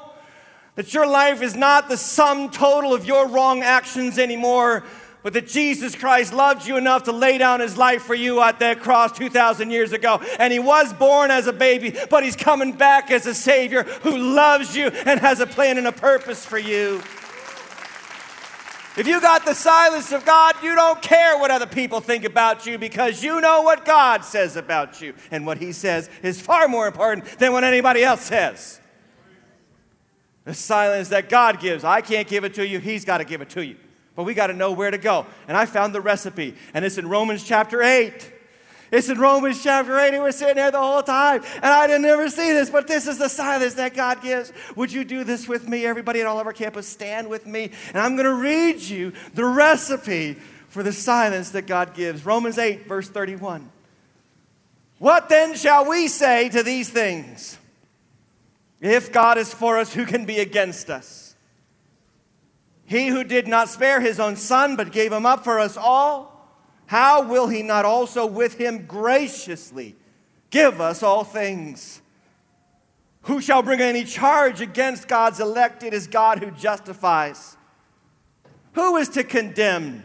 that 0.74 0.92
your 0.92 1.06
life 1.06 1.40
is 1.40 1.56
not 1.56 1.88
the 1.88 1.96
sum 1.96 2.50
total 2.50 2.92
of 2.92 3.04
your 3.04 3.26
wrong 3.28 3.62
actions 3.62 4.18
anymore, 4.18 4.84
but 5.22 5.32
that 5.34 5.46
Jesus 5.46 5.94
Christ 5.94 6.32
loved 6.32 6.66
you 6.66 6.76
enough 6.76 7.04
to 7.04 7.12
lay 7.12 7.38
down 7.38 7.60
his 7.60 7.76
life 7.76 8.02
for 8.02 8.14
you 8.14 8.40
at 8.40 8.58
that 8.60 8.80
cross 8.80 9.16
2,000 9.16 9.70
years 9.70 9.92
ago. 9.92 10.20
And 10.38 10.52
he 10.52 10.58
was 10.58 10.92
born 10.92 11.30
as 11.30 11.46
a 11.46 11.52
baby, 11.52 11.94
but 12.08 12.22
he's 12.22 12.36
coming 12.36 12.72
back 12.72 13.10
as 13.10 13.26
a 13.26 13.34
Savior 13.34 13.82
who 13.82 14.16
loves 14.16 14.76
you 14.76 14.88
and 14.88 15.20
has 15.20 15.40
a 15.40 15.46
plan 15.46 15.78
and 15.78 15.86
a 15.86 15.92
purpose 15.92 16.44
for 16.44 16.58
you. 16.58 17.02
If 18.96 19.06
you 19.06 19.20
got 19.20 19.44
the 19.44 19.54
silence 19.54 20.10
of 20.10 20.24
God, 20.24 20.56
you 20.62 20.74
don't 20.74 21.00
care 21.00 21.38
what 21.38 21.50
other 21.50 21.66
people 21.66 22.00
think 22.00 22.24
about 22.24 22.66
you 22.66 22.76
because 22.76 23.22
you 23.22 23.40
know 23.40 23.62
what 23.62 23.84
God 23.84 24.24
says 24.24 24.56
about 24.56 25.00
you. 25.00 25.14
And 25.30 25.46
what 25.46 25.58
He 25.58 25.72
says 25.72 26.10
is 26.22 26.40
far 26.40 26.66
more 26.66 26.88
important 26.88 27.24
than 27.38 27.52
what 27.52 27.62
anybody 27.62 28.02
else 28.02 28.22
says. 28.22 28.80
The 30.44 30.54
silence 30.54 31.08
that 31.10 31.28
God 31.28 31.60
gives, 31.60 31.84
I 31.84 32.00
can't 32.00 32.26
give 32.26 32.44
it 32.44 32.54
to 32.54 32.66
you, 32.66 32.80
He's 32.80 33.04
got 33.04 33.18
to 33.18 33.24
give 33.24 33.40
it 33.40 33.50
to 33.50 33.64
you. 33.64 33.76
But 34.16 34.24
we 34.24 34.34
got 34.34 34.48
to 34.48 34.54
know 34.54 34.72
where 34.72 34.90
to 34.90 34.98
go. 34.98 35.24
And 35.46 35.56
I 35.56 35.66
found 35.66 35.94
the 35.94 36.00
recipe, 36.00 36.56
and 36.74 36.84
it's 36.84 36.98
in 36.98 37.08
Romans 37.08 37.44
chapter 37.44 37.82
8. 37.82 38.39
It's 38.90 39.08
in 39.08 39.18
Romans 39.18 39.62
chapter 39.62 39.98
8, 39.98 40.14
and 40.14 40.22
we're 40.22 40.32
sitting 40.32 40.56
there 40.56 40.70
the 40.70 40.78
whole 40.78 41.02
time. 41.02 41.42
And 41.56 41.66
I 41.66 41.86
didn't 41.86 42.06
ever 42.06 42.28
see 42.28 42.52
this, 42.52 42.70
but 42.70 42.88
this 42.88 43.06
is 43.06 43.18
the 43.18 43.28
silence 43.28 43.74
that 43.74 43.94
God 43.94 44.20
gives. 44.20 44.52
Would 44.74 44.92
you 44.92 45.04
do 45.04 45.22
this 45.22 45.46
with 45.46 45.68
me? 45.68 45.86
Everybody 45.86 46.20
at 46.20 46.26
all 46.26 46.40
of 46.40 46.46
our 46.46 46.52
campus, 46.52 46.88
stand 46.88 47.28
with 47.28 47.46
me. 47.46 47.70
And 47.88 47.98
I'm 47.98 48.16
going 48.16 48.26
to 48.26 48.34
read 48.34 48.80
you 48.80 49.12
the 49.34 49.44
recipe 49.44 50.34
for 50.68 50.82
the 50.82 50.92
silence 50.92 51.50
that 51.50 51.66
God 51.66 51.94
gives. 51.94 52.26
Romans 52.26 52.58
8, 52.58 52.88
verse 52.88 53.08
31. 53.08 53.70
What 54.98 55.28
then 55.28 55.54
shall 55.54 55.88
we 55.88 56.08
say 56.08 56.48
to 56.48 56.62
these 56.62 56.88
things? 56.90 57.58
If 58.80 59.12
God 59.12 59.38
is 59.38 59.54
for 59.54 59.78
us, 59.78 59.94
who 59.94 60.04
can 60.04 60.24
be 60.24 60.40
against 60.40 60.90
us? 60.90 61.36
He 62.86 63.06
who 63.06 63.22
did 63.22 63.46
not 63.46 63.68
spare 63.68 64.00
his 64.00 64.18
own 64.18 64.34
son, 64.34 64.74
but 64.74 64.90
gave 64.90 65.12
him 65.12 65.26
up 65.26 65.44
for 65.44 65.60
us 65.60 65.76
all 65.76 66.39
how 66.90 67.22
will 67.22 67.46
he 67.46 67.62
not 67.62 67.84
also 67.84 68.26
with 68.26 68.58
him 68.58 68.84
graciously 68.84 69.94
give 70.50 70.80
us 70.80 71.04
all 71.04 71.22
things? 71.22 72.02
Who 73.22 73.40
shall 73.40 73.62
bring 73.62 73.80
any 73.80 74.02
charge 74.02 74.60
against 74.60 75.06
God's 75.06 75.38
elect? 75.38 75.84
It 75.84 75.94
is 75.94 76.08
God 76.08 76.42
who 76.42 76.50
justifies. 76.50 77.56
Who 78.72 78.96
is 78.96 79.08
to 79.10 79.22
condemn? 79.22 80.02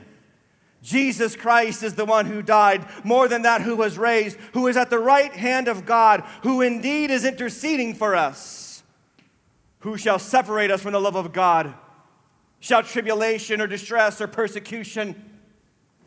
Jesus 0.83 1.35
Christ 1.35 1.81
is 1.81 1.95
the 1.95 2.05
one 2.05 2.27
who 2.27 2.43
died, 2.43 2.85
more 3.03 3.27
than 3.27 3.41
that, 3.41 3.63
who 3.63 3.75
was 3.75 3.97
raised, 3.97 4.37
who 4.53 4.67
is 4.67 4.77
at 4.77 4.91
the 4.91 4.99
right 4.99 5.33
hand 5.33 5.67
of 5.67 5.87
God, 5.87 6.23
who 6.43 6.61
indeed 6.61 7.09
is 7.09 7.25
interceding 7.25 7.95
for 7.95 8.15
us. 8.15 8.83
Who 9.79 9.97
shall 9.97 10.19
separate 10.19 10.69
us 10.69 10.83
from 10.83 10.93
the 10.93 11.01
love 11.01 11.15
of 11.15 11.33
God? 11.33 11.73
Shall 12.59 12.83
tribulation 12.83 13.59
or 13.59 13.65
distress 13.65 14.21
or 14.21 14.27
persecution? 14.27 15.31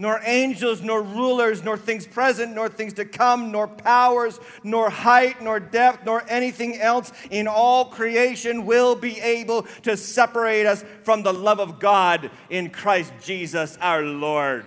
nor 0.00 0.18
angels, 0.24 0.80
nor 0.80 1.02
rulers, 1.02 1.62
nor 1.62 1.76
things 1.76 2.06
present, 2.06 2.54
nor 2.54 2.70
things 2.70 2.94
to 2.94 3.04
come, 3.04 3.52
nor 3.52 3.68
powers, 3.68 4.40
nor 4.64 4.88
height, 4.88 5.42
nor 5.42 5.60
depth, 5.60 6.06
nor 6.06 6.24
anything 6.26 6.74
else 6.80 7.12
in 7.30 7.46
all 7.46 7.84
creation 7.84 8.64
will 8.64 8.96
be 8.96 9.20
able 9.20 9.64
to 9.82 9.98
separate 9.98 10.64
us 10.64 10.86
from 11.02 11.22
the 11.22 11.34
love 11.34 11.60
of 11.60 11.78
God 11.78 12.30
in 12.48 12.70
Christ 12.70 13.12
Jesus 13.22 13.76
our 13.82 14.00
Lord. 14.00 14.64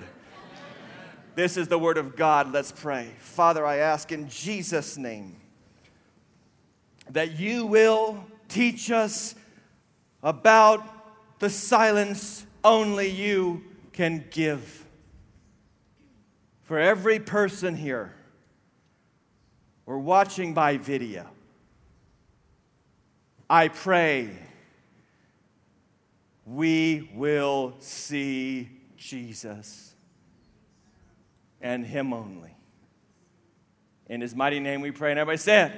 This 1.34 1.58
is 1.58 1.68
the 1.68 1.80
word 1.80 1.98
of 1.98 2.16
God. 2.16 2.54
Let's 2.54 2.72
pray. 2.72 3.10
Father, 3.18 3.66
I 3.66 3.78
ask 3.78 4.12
in 4.12 4.30
Jesus' 4.30 5.00
name 5.00 5.38
that 7.10 7.40
you 7.40 7.66
will 7.66 8.24
teach 8.50 8.92
us 8.92 9.34
about 10.22 11.40
the 11.40 11.50
silence 11.50 12.46
only 12.64 13.10
you 13.10 13.64
can 13.94 14.26
give 14.30 14.83
for 16.64 16.80
every 16.80 17.20
person 17.20 17.76
here 17.76 18.14
or 19.86 20.00
watching 20.00 20.54
by 20.54 20.78
video, 20.78 21.30
I 23.50 23.68
pray 23.68 24.30
we 26.46 27.10
will 27.14 27.76
see 27.80 28.70
Jesus 28.98 29.94
and 31.62 31.86
Him 31.86 32.14
only. 32.14 32.56
In 34.08 34.22
His 34.22 34.36
mighty 34.36 34.60
name 34.60 34.82
we 34.82 34.92
pray, 34.92 35.12
and 35.12 35.20
everybody 35.20 35.38
said, 35.38 35.72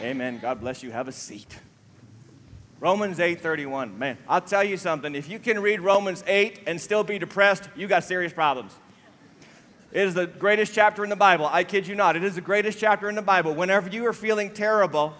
Amen. 0.00 0.10
Amen. 0.10 0.38
God 0.40 0.60
bless 0.60 0.82
you. 0.82 0.90
Have 0.90 1.08
a 1.08 1.12
seat. 1.12 1.58
Romans 2.80 3.18
8:31. 3.18 3.96
Man, 3.96 4.18
I'll 4.28 4.40
tell 4.40 4.64
you 4.64 4.76
something. 4.76 5.14
If 5.14 5.28
you 5.28 5.38
can 5.38 5.60
read 5.60 5.80
Romans 5.80 6.24
8 6.26 6.62
and 6.66 6.80
still 6.80 7.04
be 7.04 7.18
depressed, 7.18 7.68
you 7.76 7.86
got 7.86 8.02
serious 8.02 8.32
problems. 8.32 8.72
It 9.92 10.00
is 10.06 10.14
the 10.14 10.26
greatest 10.26 10.72
chapter 10.72 11.04
in 11.04 11.10
the 11.10 11.16
Bible. 11.16 11.46
I 11.46 11.64
kid 11.64 11.86
you 11.86 11.94
not. 11.94 12.16
It 12.16 12.24
is 12.24 12.34
the 12.34 12.40
greatest 12.40 12.78
chapter 12.78 13.10
in 13.10 13.14
the 13.14 13.20
Bible. 13.20 13.54
Whenever 13.54 13.90
you 13.90 14.06
are 14.06 14.14
feeling 14.14 14.50
terrible 14.54 15.12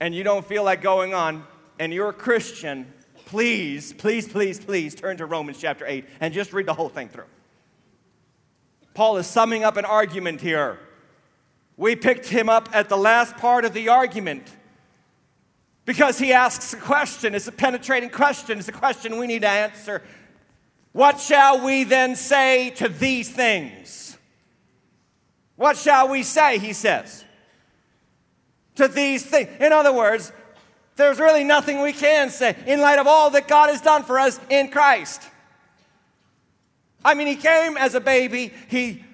and 0.00 0.12
you 0.12 0.24
don't 0.24 0.44
feel 0.44 0.64
like 0.64 0.82
going 0.82 1.14
on 1.14 1.46
and 1.78 1.94
you're 1.94 2.08
a 2.08 2.12
Christian, 2.12 2.92
please, 3.26 3.92
please, 3.92 4.26
please, 4.26 4.58
please 4.58 4.96
turn 4.96 5.16
to 5.18 5.26
Romans 5.26 5.58
chapter 5.60 5.86
8 5.86 6.06
and 6.18 6.34
just 6.34 6.52
read 6.52 6.66
the 6.66 6.74
whole 6.74 6.88
thing 6.88 7.08
through. 7.08 7.26
Paul 8.94 9.16
is 9.18 9.28
summing 9.28 9.62
up 9.62 9.76
an 9.76 9.84
argument 9.84 10.40
here. 10.40 10.80
We 11.76 11.94
picked 11.94 12.26
him 12.26 12.48
up 12.48 12.68
at 12.72 12.88
the 12.88 12.96
last 12.96 13.36
part 13.36 13.64
of 13.64 13.74
the 13.74 13.90
argument 13.90 14.42
because 15.84 16.18
he 16.18 16.32
asks 16.32 16.72
a 16.72 16.78
question. 16.78 17.36
It's 17.36 17.46
a 17.46 17.52
penetrating 17.52 18.10
question. 18.10 18.58
It's 18.58 18.66
a 18.66 18.72
question 18.72 19.18
we 19.18 19.28
need 19.28 19.42
to 19.42 19.48
answer 19.48 20.02
what 20.96 21.20
shall 21.20 21.62
we 21.62 21.84
then 21.84 22.16
say 22.16 22.70
to 22.70 22.88
these 22.88 23.28
things? 23.28 24.16
What 25.56 25.76
shall 25.76 26.08
we 26.08 26.22
say, 26.22 26.56
he 26.56 26.72
says, 26.72 27.22
to 28.76 28.88
these 28.88 29.22
things? 29.22 29.50
In 29.60 29.74
other 29.74 29.92
words, 29.92 30.32
there's 30.96 31.18
really 31.18 31.44
nothing 31.44 31.82
we 31.82 31.92
can 31.92 32.30
say 32.30 32.56
in 32.66 32.80
light 32.80 32.98
of 32.98 33.06
all 33.06 33.28
that 33.32 33.46
God 33.46 33.68
has 33.68 33.82
done 33.82 34.04
for 34.04 34.18
us 34.18 34.40
in 34.48 34.70
Christ. 34.70 35.20
I 37.04 37.12
mean, 37.12 37.26
he 37.26 37.36
came 37.36 37.76
as 37.76 37.94
a 37.94 38.00
baby. 38.00 38.54
He 38.68 39.04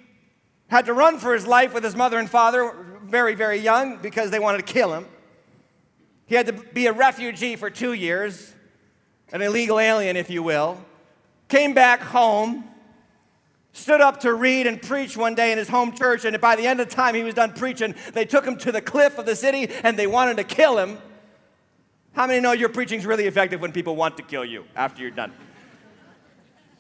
had 0.68 0.87
to 0.87 0.92
run 0.92 1.18
for 1.18 1.35
his 1.35 1.49
life 1.49 1.75
with 1.75 1.83
his 1.83 1.97
mother 1.97 2.21
and 2.21 2.31
father, 2.31 2.77
very, 3.03 3.35
very 3.35 3.59
young, 3.59 3.97
because 3.97 4.31
they 4.31 4.38
wanted 4.38 4.64
to 4.64 4.73
kill 4.73 4.95
him. 4.95 5.09
He 6.27 6.37
had 6.37 6.47
to 6.47 6.53
be 6.53 6.87
a 6.87 6.92
refugee 6.92 7.57
for 7.57 7.71
two 7.71 7.92
years, 7.92 8.55
an 9.33 9.42
illegal 9.42 9.81
alien, 9.81 10.16
if 10.16 10.31
you 10.31 10.45
will 10.45 10.79
came 11.53 11.75
back 11.75 12.01
home, 12.01 12.65
stood 13.75 14.01
up 14.01 14.21
to 14.21 14.33
read 14.33 14.67
and 14.67 14.81
preach 14.81 15.19
one 15.19 15.35
day 15.35 15.53
in 15.53 15.59
his 15.59 15.69
home 15.69 15.93
church, 15.93 16.25
and 16.25 16.41
by 16.41 16.57
the 16.57 16.67
end 16.67 16.81
of 16.81 16.88
the 16.88 16.95
time 16.95 17.15
he 17.15 17.23
was 17.23 17.35
done 17.35 17.53
preaching, 17.53 17.95
they 18.15 18.25
took 18.25 18.47
him 18.47 18.57
to 18.57 18.73
the 18.73 18.81
cliff 18.81 19.19
of 19.19 19.27
the 19.27 19.37
city 19.37 19.69
and 19.85 19.99
they 19.99 20.07
wanted 20.07 20.38
to 20.38 20.45
kill 20.45 20.79
him. 20.79 20.97
How 22.15 22.27
many 22.27 22.41
know 22.41 22.53
your 22.53 22.71
preaching 22.71 23.01
is 23.01 23.05
really 23.05 23.27
effective 23.27 23.61
when 23.61 23.71
people 23.71 23.97
want 23.97 24.17
to 24.17 24.23
kill 24.23 24.47
you 24.47 24.65
after 24.75 25.03
you're 25.03 25.11
done? 25.11 25.31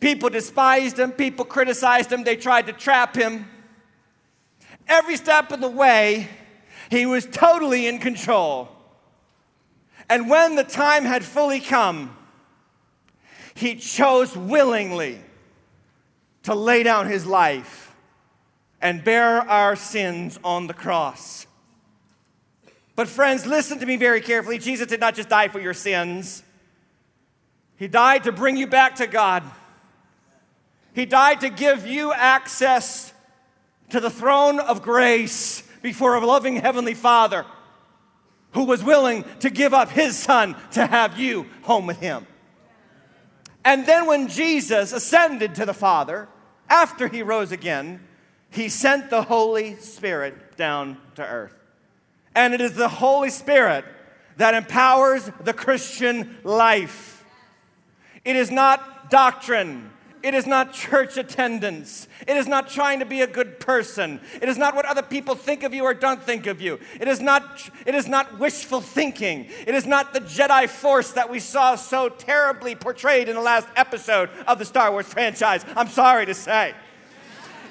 People 0.00 0.30
despised 0.30 0.98
him, 0.98 1.12
people 1.12 1.44
criticized 1.44 2.10
him, 2.10 2.24
they 2.24 2.36
tried 2.36 2.66
to 2.66 2.72
trap 2.72 3.14
him. 3.14 3.46
Every 4.88 5.18
step 5.18 5.52
of 5.52 5.60
the 5.60 5.68
way, 5.68 6.28
he 6.90 7.04
was 7.04 7.26
totally 7.26 7.88
in 7.88 7.98
control. 7.98 8.70
And 10.08 10.30
when 10.30 10.54
the 10.56 10.64
time 10.64 11.04
had 11.04 11.22
fully 11.26 11.60
come, 11.60 12.16
he 13.54 13.76
chose 13.76 14.36
willingly 14.36 15.20
to 16.44 16.54
lay 16.54 16.82
down 16.82 17.06
his 17.06 17.26
life 17.26 17.94
and 18.80 19.04
bear 19.04 19.40
our 19.42 19.76
sins 19.76 20.38
on 20.42 20.66
the 20.66 20.74
cross. 20.74 21.46
But, 22.94 23.08
friends, 23.08 23.46
listen 23.46 23.78
to 23.78 23.86
me 23.86 23.96
very 23.96 24.20
carefully. 24.20 24.58
Jesus 24.58 24.88
did 24.88 25.00
not 25.00 25.14
just 25.14 25.28
die 25.28 25.48
for 25.48 25.60
your 25.60 25.74
sins, 25.74 26.42
He 27.76 27.88
died 27.88 28.24
to 28.24 28.32
bring 28.32 28.56
you 28.56 28.66
back 28.66 28.96
to 28.96 29.06
God. 29.06 29.42
He 30.94 31.06
died 31.06 31.40
to 31.40 31.48
give 31.48 31.86
you 31.86 32.12
access 32.12 33.14
to 33.90 33.98
the 33.98 34.10
throne 34.10 34.60
of 34.60 34.82
grace 34.82 35.62
before 35.80 36.16
a 36.16 36.24
loving 36.24 36.56
Heavenly 36.56 36.94
Father 36.94 37.46
who 38.52 38.64
was 38.64 38.84
willing 38.84 39.24
to 39.40 39.48
give 39.48 39.72
up 39.72 39.88
His 39.88 40.16
Son 40.18 40.54
to 40.72 40.86
have 40.86 41.18
you 41.18 41.46
home 41.62 41.86
with 41.86 41.98
Him. 41.98 42.26
And 43.64 43.86
then 43.86 44.06
when 44.06 44.28
Jesus 44.28 44.92
ascended 44.92 45.54
to 45.54 45.64
the 45.64 45.74
Father, 45.74 46.28
after 46.68 47.08
He 47.08 47.22
rose 47.22 47.52
again, 47.52 48.00
He 48.50 48.68
sent 48.68 49.10
the 49.10 49.22
Holy 49.22 49.76
Spirit 49.76 50.56
down 50.56 50.98
to 51.14 51.24
earth. 51.24 51.54
And 52.34 52.54
it 52.54 52.60
is 52.60 52.74
the 52.74 52.88
Holy 52.88 53.30
Spirit 53.30 53.84
that 54.36 54.54
empowers 54.54 55.30
the 55.44 55.52
Christian 55.52 56.38
life. 56.42 57.24
It 58.24 58.36
is 58.36 58.50
not 58.50 59.10
doctrine. 59.10 59.91
It 60.22 60.34
is 60.34 60.46
not 60.46 60.72
church 60.72 61.16
attendance. 61.16 62.06
It 62.28 62.36
is 62.36 62.46
not 62.46 62.70
trying 62.70 63.00
to 63.00 63.04
be 63.04 63.22
a 63.22 63.26
good 63.26 63.58
person. 63.58 64.20
It 64.40 64.48
is 64.48 64.56
not 64.56 64.74
what 64.74 64.84
other 64.84 65.02
people 65.02 65.34
think 65.34 65.64
of 65.64 65.74
you 65.74 65.82
or 65.82 65.94
don't 65.94 66.22
think 66.22 66.46
of 66.46 66.60
you. 66.60 66.78
It 67.00 67.08
is 67.08 67.20
not, 67.20 67.68
it 67.84 67.94
is 67.94 68.06
not 68.06 68.38
wishful 68.38 68.80
thinking. 68.80 69.46
It 69.66 69.74
is 69.74 69.84
not 69.84 70.12
the 70.12 70.20
Jedi 70.20 70.68
Force 70.68 71.12
that 71.12 71.28
we 71.28 71.40
saw 71.40 71.74
so 71.74 72.08
terribly 72.08 72.76
portrayed 72.76 73.28
in 73.28 73.34
the 73.34 73.42
last 73.42 73.66
episode 73.74 74.30
of 74.46 74.58
the 74.58 74.64
Star 74.64 74.92
Wars 74.92 75.06
franchise. 75.06 75.64
I'm 75.76 75.88
sorry 75.88 76.26
to 76.26 76.34
say. 76.34 76.74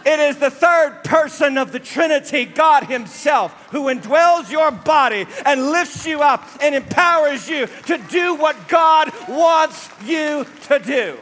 It 0.05 0.19
is 0.19 0.37
the 0.37 0.49
third 0.49 1.03
person 1.03 1.57
of 1.57 1.71
the 1.71 1.79
Trinity, 1.79 2.45
God 2.45 2.85
Himself, 2.85 3.67
who 3.69 3.83
indwells 3.83 4.51
your 4.51 4.71
body 4.71 5.27
and 5.45 5.71
lifts 5.71 6.05
you 6.05 6.21
up 6.21 6.47
and 6.59 6.73
empowers 6.73 7.47
you 7.47 7.67
to 7.85 7.97
do 8.09 8.35
what 8.35 8.67
God 8.67 9.11
wants 9.27 9.89
you 10.03 10.45
to 10.67 10.79
do. 10.79 11.17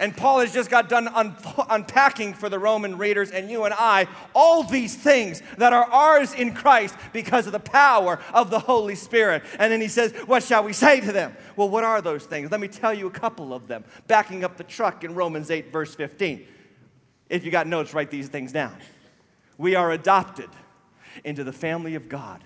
And 0.00 0.16
Paul 0.16 0.40
has 0.40 0.52
just 0.52 0.70
got 0.70 0.88
done 0.88 1.06
un- 1.08 1.36
unpacking 1.68 2.34
for 2.34 2.48
the 2.48 2.58
Roman 2.58 2.96
readers 2.96 3.30
and 3.30 3.50
you 3.50 3.64
and 3.64 3.74
I 3.74 4.08
all 4.34 4.62
these 4.62 4.96
things 4.96 5.42
that 5.58 5.72
are 5.72 5.84
ours 5.84 6.32
in 6.32 6.54
Christ 6.54 6.94
because 7.12 7.46
of 7.46 7.52
the 7.52 7.60
power 7.60 8.18
of 8.32 8.50
the 8.50 8.58
Holy 8.58 8.94
Spirit. 8.94 9.42
And 9.58 9.72
then 9.72 9.80
he 9.80 9.88
says, 9.88 10.12
What 10.26 10.42
shall 10.42 10.64
we 10.64 10.72
say 10.72 11.00
to 11.00 11.12
them? 11.12 11.36
Well, 11.56 11.68
what 11.68 11.84
are 11.84 12.00
those 12.00 12.24
things? 12.24 12.50
Let 12.50 12.60
me 12.60 12.68
tell 12.68 12.94
you 12.94 13.06
a 13.06 13.10
couple 13.10 13.52
of 13.52 13.68
them. 13.68 13.84
Backing 14.06 14.44
up 14.44 14.56
the 14.56 14.64
truck 14.64 15.04
in 15.04 15.14
Romans 15.14 15.50
8, 15.50 15.72
verse 15.72 15.94
15. 15.94 16.46
If 17.28 17.44
you 17.44 17.50
got 17.50 17.66
notes, 17.66 17.94
write 17.94 18.10
these 18.10 18.28
things 18.28 18.52
down. 18.52 18.76
We 19.58 19.74
are 19.74 19.90
adopted 19.92 20.50
into 21.24 21.44
the 21.44 21.52
family 21.52 21.94
of 21.94 22.08
God. 22.08 22.42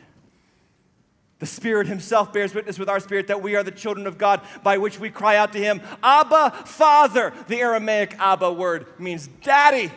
The 1.38 1.46
Spirit 1.46 1.87
Himself 1.87 2.33
bears 2.33 2.55
witness 2.55 2.79
with 2.79 2.88
our 2.88 3.01
spirit 3.01 3.27
that 3.27 3.42
we 3.42 3.57
are 3.57 3.62
the 3.62 3.70
children 3.70 4.07
of 4.07 4.16
God, 4.16 4.40
by 4.62 4.79
which 4.79 4.99
we 4.99 5.11
cry 5.11 5.37
out 5.37 5.53
to 5.53 5.59
Him, 5.59 5.83
Abba, 6.03 6.51
Father. 6.64 7.33
The 7.49 7.61
Aramaic 7.61 8.16
Abba 8.18 8.53
word 8.53 8.87
means 8.99 9.29
daddy. 9.42 9.90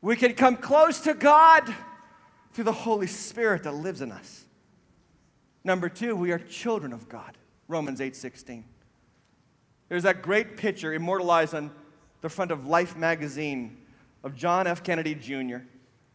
We 0.00 0.16
can 0.16 0.34
come 0.34 0.56
close 0.56 1.00
to 1.00 1.14
God 1.14 1.74
through 2.52 2.64
the 2.64 2.72
Holy 2.72 3.06
Spirit 3.06 3.64
that 3.64 3.72
lives 3.72 4.00
in 4.00 4.10
us. 4.10 4.44
Number 5.64 5.88
two, 5.88 6.16
we 6.16 6.30
are 6.30 6.38
children 6.38 6.92
of 6.92 7.08
God. 7.08 7.36
Romans 7.68 8.00
8 8.00 8.14
16. 8.16 8.64
There's 9.88 10.04
that 10.04 10.22
great 10.22 10.56
picture 10.56 10.94
immortalized 10.94 11.54
on 11.54 11.70
the 12.20 12.28
front 12.28 12.50
of 12.50 12.66
Life 12.66 12.96
magazine 12.96 13.76
of 14.24 14.34
John 14.34 14.66
F. 14.66 14.82
Kennedy 14.82 15.14
Jr. 15.14 15.58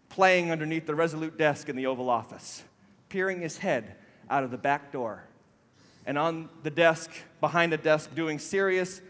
playing 0.09 0.51
underneath 0.51 0.85
the 0.85 0.95
Resolute 0.95 1.37
desk 1.37 1.69
in 1.69 1.75
the 1.75 1.85
Oval 1.85 2.09
Office, 2.09 2.63
peering 3.11 3.41
his 3.41 3.57
head 3.57 3.95
out 4.29 4.43
of 4.43 4.51
the 4.51 4.57
back 4.57 4.91
door. 4.91 5.23
And 6.05 6.17
on 6.17 6.49
the 6.63 6.69
desk, 6.69 7.11
behind 7.41 7.73
the 7.73 7.77
desk, 7.77 8.15
doing 8.15 8.39
serious 8.39 9.01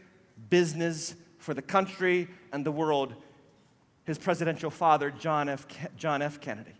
business 0.50 1.16
for 1.38 1.54
the 1.54 1.62
country 1.62 2.28
and 2.52 2.66
the 2.66 2.72
world, 2.72 3.14
his 4.04 4.18
presidential 4.18 4.72
father, 4.72 5.12
John 5.12 5.48
F. 5.48 5.68
Ke- 5.68 5.96
John 5.96 6.22
F. 6.22 6.42
Kennedy. 6.42 6.74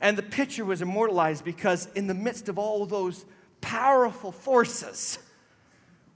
And 0.00 0.16
the 0.16 0.22
picture 0.22 0.64
was 0.64 0.80
immortalized 0.80 1.44
because, 1.44 1.88
in 1.94 2.06
the 2.06 2.14
midst 2.14 2.48
of 2.48 2.58
all 2.58 2.86
those 2.86 3.24
powerful 3.60 4.30
forces, 4.30 5.18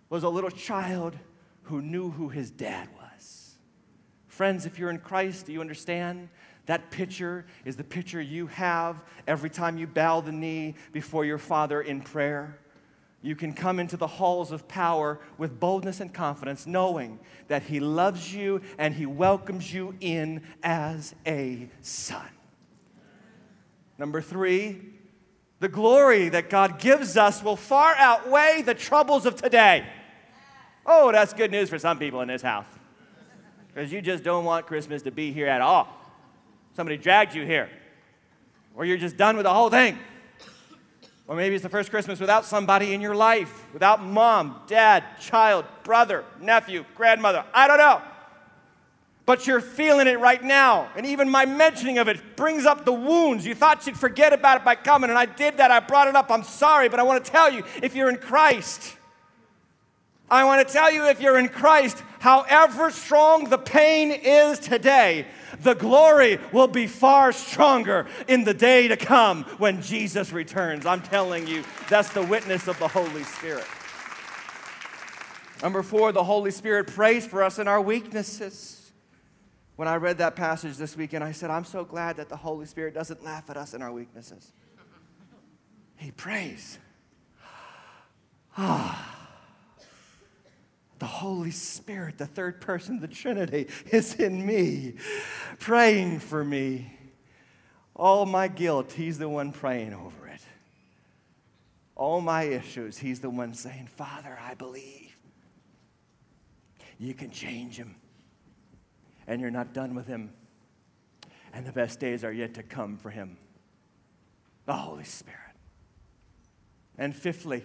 was 0.09 0.23
a 0.23 0.29
little 0.29 0.51
child 0.51 1.19
who 1.65 1.83
knew 1.83 2.11
who 2.11 2.29
his 2.29 2.51
dad 2.51 2.89
was. 2.97 3.57
Friends, 4.29 4.67
if 4.67 4.79
you're 4.79 4.91
in 4.91 4.99
Christ, 4.99 5.47
do 5.47 5.53
you 5.53 5.61
understand? 5.61 6.29
That 6.71 6.93
picture 6.93 7.47
is 7.65 7.75
the 7.75 7.83
picture 7.83 8.23
you 8.23 8.47
have 8.47 9.03
every 9.27 9.51
time 9.51 9.77
you 9.77 9.89
bow 9.89 10.21
the 10.21 10.31
knee 10.31 10.77
before 10.93 11.25
your 11.25 11.37
Father 11.37 11.81
in 11.81 12.01
prayer. 12.01 12.61
You 13.23 13.35
can 13.35 13.55
come 13.55 13.81
into 13.81 13.97
the 13.97 14.07
halls 14.07 14.53
of 14.53 14.69
power 14.69 15.19
with 15.37 15.59
boldness 15.59 15.99
and 15.99 16.15
confidence, 16.15 16.69
knowing 16.69 17.19
that 17.49 17.65
He 17.65 17.81
loves 17.81 18.33
you 18.33 18.61
and 18.79 18.95
He 18.95 19.05
welcomes 19.05 19.75
you 19.75 19.97
in 19.99 20.43
as 20.63 21.13
a 21.27 21.69
son. 21.81 22.29
Number 23.99 24.21
three, 24.21 24.81
the 25.59 25.69
glory 25.69 26.29
that 26.29 26.51
God 26.51 26.79
gives 26.79 27.17
us 27.17 27.43
will 27.43 27.57
far 27.57 27.97
outweigh 27.97 28.63
the 28.65 28.75
troubles 28.75 29.27
of 29.27 29.35
today. 29.35 29.85
Oh, 30.87 31.11
that's 31.11 31.33
good 31.33 31.51
news 31.51 31.69
for 31.69 31.81
some 31.81 31.99
people 31.99 32.21
in 32.21 32.29
this 32.29 32.43
house. 32.43 32.69
Because 33.67 33.93
you 33.93 34.01
just 34.01 34.23
don't 34.23 34.45
want 34.45 34.69
Christmas 34.69 35.03
to 35.03 35.11
be 35.11 35.33
here 35.33 35.49
at 35.49 35.63
all. 35.63 35.97
Somebody 36.75 36.97
dragged 36.97 37.35
you 37.35 37.45
here. 37.45 37.69
Or 38.75 38.85
you're 38.85 38.99
just 38.99 39.17
done 39.17 39.37
with 39.37 39.45
the 39.45 39.53
whole 39.53 39.71
thing. 39.71 39.99
Or 41.27 41.37
maybe 41.37 41.55
it's 41.55 41.63
the 41.63 41.69
first 41.69 41.91
Christmas 41.91 42.19
without 42.19 42.45
somebody 42.45 42.93
in 42.93 43.01
your 43.01 43.15
life, 43.15 43.67
without 43.73 44.03
mom, 44.03 44.63
dad, 44.67 45.05
child, 45.21 45.65
brother, 45.85 46.25
nephew, 46.41 46.85
grandmother. 46.97 47.45
I 47.55 47.69
don't 47.69 47.79
know. 47.79 48.03
But 49.27 49.47
you're 49.47 49.61
feeling 49.61 50.09
it 50.09 50.19
right 50.19 50.43
now. 50.43 50.89
And 50.97 51.07
even 51.07 51.31
my 51.31 51.47
mentioning 51.47 51.99
of 51.99 52.09
it 52.09 52.37
brings 52.37 52.67
up 52.67 52.85
the 52.85 52.93
wounds. 52.93 53.47
You 53.47 53.55
thought 53.55 53.87
you'd 53.87 53.97
forget 53.97 54.33
about 54.33 54.63
it 54.63 54.65
by 54.65 54.75
coming, 54.75 55.09
and 55.09 55.17
I 55.17 55.27
did 55.27 55.59
that. 55.59 55.71
I 55.71 55.79
brought 55.79 56.09
it 56.09 56.17
up. 56.17 56.33
I'm 56.33 56.43
sorry, 56.43 56.89
but 56.89 56.99
I 56.99 57.05
want 57.05 57.25
to 57.25 57.31
tell 57.31 57.49
you 57.49 57.63
if 57.81 57.95
you're 57.95 58.09
in 58.09 58.17
Christ, 58.17 58.97
I 60.29 60.45
want 60.45 60.67
to 60.67 60.73
tell 60.73 60.93
you 60.93 61.07
if 61.07 61.21
you're 61.21 61.39
in 61.39 61.49
Christ, 61.49 62.03
however 62.19 62.91
strong 62.91 63.45
the 63.45 63.59
pain 63.59 64.11
is 64.11 64.59
today, 64.59 65.27
the 65.63 65.75
glory 65.75 66.39
will 66.53 66.69
be 66.69 66.87
far 66.87 67.33
stronger 67.33 68.07
in 68.29 68.45
the 68.45 68.55
day 68.55 68.89
to 68.89 68.97
come 68.97 69.45
when 69.59 69.83
Jesus 69.83 70.33
returns. 70.33 70.87
I'm 70.87 71.03
telling 71.03 71.47
you, 71.47 71.65
that's 71.89 72.11
the 72.11 72.23
witness 72.23 72.69
of 72.69 72.79
the 72.79 72.89
Holy 72.89 73.25
Spirit. 73.25 73.67
Number 75.63 75.83
four, 75.83 76.13
the 76.13 76.25
Holy 76.25 76.51
Spirit 76.51 76.87
prays 76.87 77.27
for 77.27 77.43
us 77.43 77.59
in 77.59 77.69
our 77.69 77.81
weaknesses. 77.81 78.93
When 79.77 79.89
I 79.89 79.97
read 79.97 80.19
that 80.19 80.37
passage 80.37 80.77
this 80.77 80.97
weekend, 80.97 81.25
I 81.25 81.33
said, 81.33 81.51
I'm 81.51 81.65
so 81.65 81.85
glad 81.85 82.17
that 82.17 82.29
the 82.29 82.37
Holy 82.37 82.67
Spirit 82.67 82.95
doesn't 82.95 83.25
laugh 83.25 83.49
at 83.51 83.57
us 83.57 83.75
in 83.75 83.83
our 83.83 83.93
weaknesses. 83.93 84.53
He 85.97 86.11
prays. 86.11 86.79
Ah. 88.57 89.10
The 91.01 91.07
Holy 91.07 91.51
Spirit, 91.51 92.19
the 92.19 92.27
third 92.27 92.61
person 92.61 92.97
of 92.97 93.01
the 93.01 93.09
Trinity, 93.09 93.69
is 93.91 94.15
in 94.17 94.45
me, 94.45 94.97
praying 95.59 96.21
for 96.21 96.45
me. 96.45 96.93
All 97.97 98.27
my 98.27 98.49
guilt, 98.49 98.93
He's 98.93 99.19
the 99.19 99.29
one 99.29 99.51
praying 99.51 99.95
over 99.95 100.29
it. 100.29 100.43
All 101.97 102.21
my 102.21 102.43
issues, 102.43 102.99
He's 102.99 103.21
the 103.21 103.31
one 103.31 103.55
saying, 103.55 103.87
Father, 103.87 104.39
I 104.47 104.53
believe. 104.53 105.17
You 106.99 107.15
can 107.15 107.31
change 107.31 107.77
Him. 107.77 107.97
And 109.27 109.41
you're 109.41 109.51
not 109.51 109.73
done 109.73 109.95
with 109.95 110.07
Him. 110.07 110.35
And 111.55 111.67
the 111.67 111.73
best 111.73 111.99
days 111.99 112.25
are 112.25 112.33
yet 112.33 112.53
to 112.55 112.63
come 112.63 112.99
for 112.99 113.09
Him. 113.09 113.39
The 114.67 114.75
Holy 114.75 115.05
Spirit. 115.05 115.39
And 116.99 117.17
fifthly, 117.17 117.65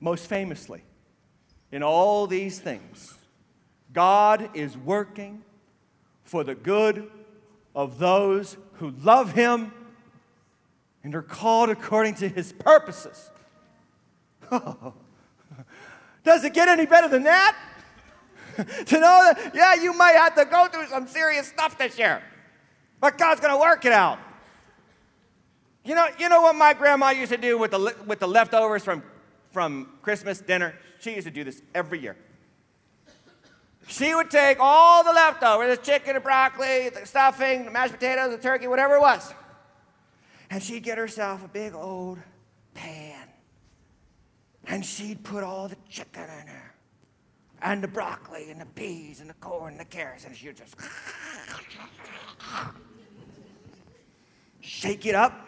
most 0.00 0.26
famously, 0.26 0.82
in 1.74 1.82
all 1.82 2.28
these 2.28 2.60
things, 2.60 3.14
God 3.92 4.48
is 4.54 4.76
working 4.76 5.42
for 6.22 6.44
the 6.44 6.54
good 6.54 7.10
of 7.74 7.98
those 7.98 8.56
who 8.74 8.92
love 9.02 9.32
Him 9.32 9.72
and 11.02 11.12
are 11.16 11.22
called 11.22 11.70
according 11.70 12.14
to 12.16 12.28
His 12.28 12.52
purposes. 12.52 13.28
Does 16.22 16.44
it 16.44 16.54
get 16.54 16.68
any 16.68 16.86
better 16.86 17.08
than 17.08 17.24
that? 17.24 17.56
to 18.56 19.00
know 19.00 19.32
that, 19.32 19.50
yeah, 19.52 19.74
you 19.74 19.92
might 19.92 20.12
have 20.12 20.36
to 20.36 20.44
go 20.44 20.68
through 20.68 20.86
some 20.86 21.08
serious 21.08 21.48
stuff 21.48 21.76
this 21.76 21.98
year, 21.98 22.22
but 23.00 23.18
God's 23.18 23.40
going 23.40 23.52
to 23.52 23.58
work 23.58 23.84
it 23.84 23.90
out. 23.90 24.20
You 25.84 25.96
know, 25.96 26.06
you 26.20 26.28
know 26.28 26.40
what 26.40 26.54
my 26.54 26.72
grandma 26.72 27.10
used 27.10 27.32
to 27.32 27.36
do 27.36 27.58
with 27.58 27.72
the, 27.72 27.96
with 28.06 28.20
the 28.20 28.28
leftovers 28.28 28.84
from, 28.84 29.02
from 29.50 29.88
Christmas 30.02 30.38
dinner? 30.38 30.76
She 31.04 31.14
used 31.14 31.26
to 31.26 31.30
do 31.30 31.44
this 31.44 31.60
every 31.74 32.00
year. 32.00 32.16
She 33.86 34.14
would 34.14 34.30
take 34.30 34.56
all 34.58 35.04
the 35.04 35.12
leftovers, 35.12 35.76
the 35.76 35.84
chicken, 35.84 36.14
the 36.14 36.20
broccoli, 36.20 36.88
the 36.88 37.04
stuffing, 37.04 37.66
the 37.66 37.70
mashed 37.70 37.92
potatoes, 37.92 38.30
the 38.30 38.42
turkey, 38.42 38.66
whatever 38.68 38.94
it 38.94 39.02
was, 39.02 39.34
and 40.48 40.62
she'd 40.62 40.82
get 40.82 40.96
herself 40.96 41.44
a 41.44 41.48
big 41.48 41.74
old 41.74 42.18
pan 42.72 43.28
And 44.66 44.84
she'd 44.84 45.22
put 45.22 45.44
all 45.44 45.68
the 45.68 45.76
chicken 45.90 46.22
in 46.22 46.46
there, 46.46 46.74
and 47.60 47.82
the 47.82 47.88
broccoli, 47.88 48.50
and 48.50 48.58
the 48.58 48.66
peas, 48.66 49.20
and 49.20 49.28
the 49.28 49.34
corn, 49.34 49.72
and 49.72 49.80
the 49.80 49.84
carrots, 49.84 50.24
and 50.24 50.34
she'd 50.34 50.56
just 50.56 50.74
shake 54.62 55.04
it 55.04 55.14
up, 55.14 55.46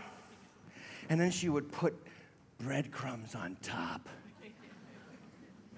and 1.09 1.19
then 1.19 1.31
she 1.31 1.49
would 1.49 1.73
put 1.73 1.95
breadcrumbs 2.59 3.35
on 3.35 3.57
top. 3.63 4.07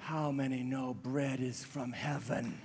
How 0.08 0.30
many 0.30 0.62
know 0.62 0.94
bread 0.94 1.40
is 1.40 1.62
from 1.62 1.92
heaven? 1.92 2.58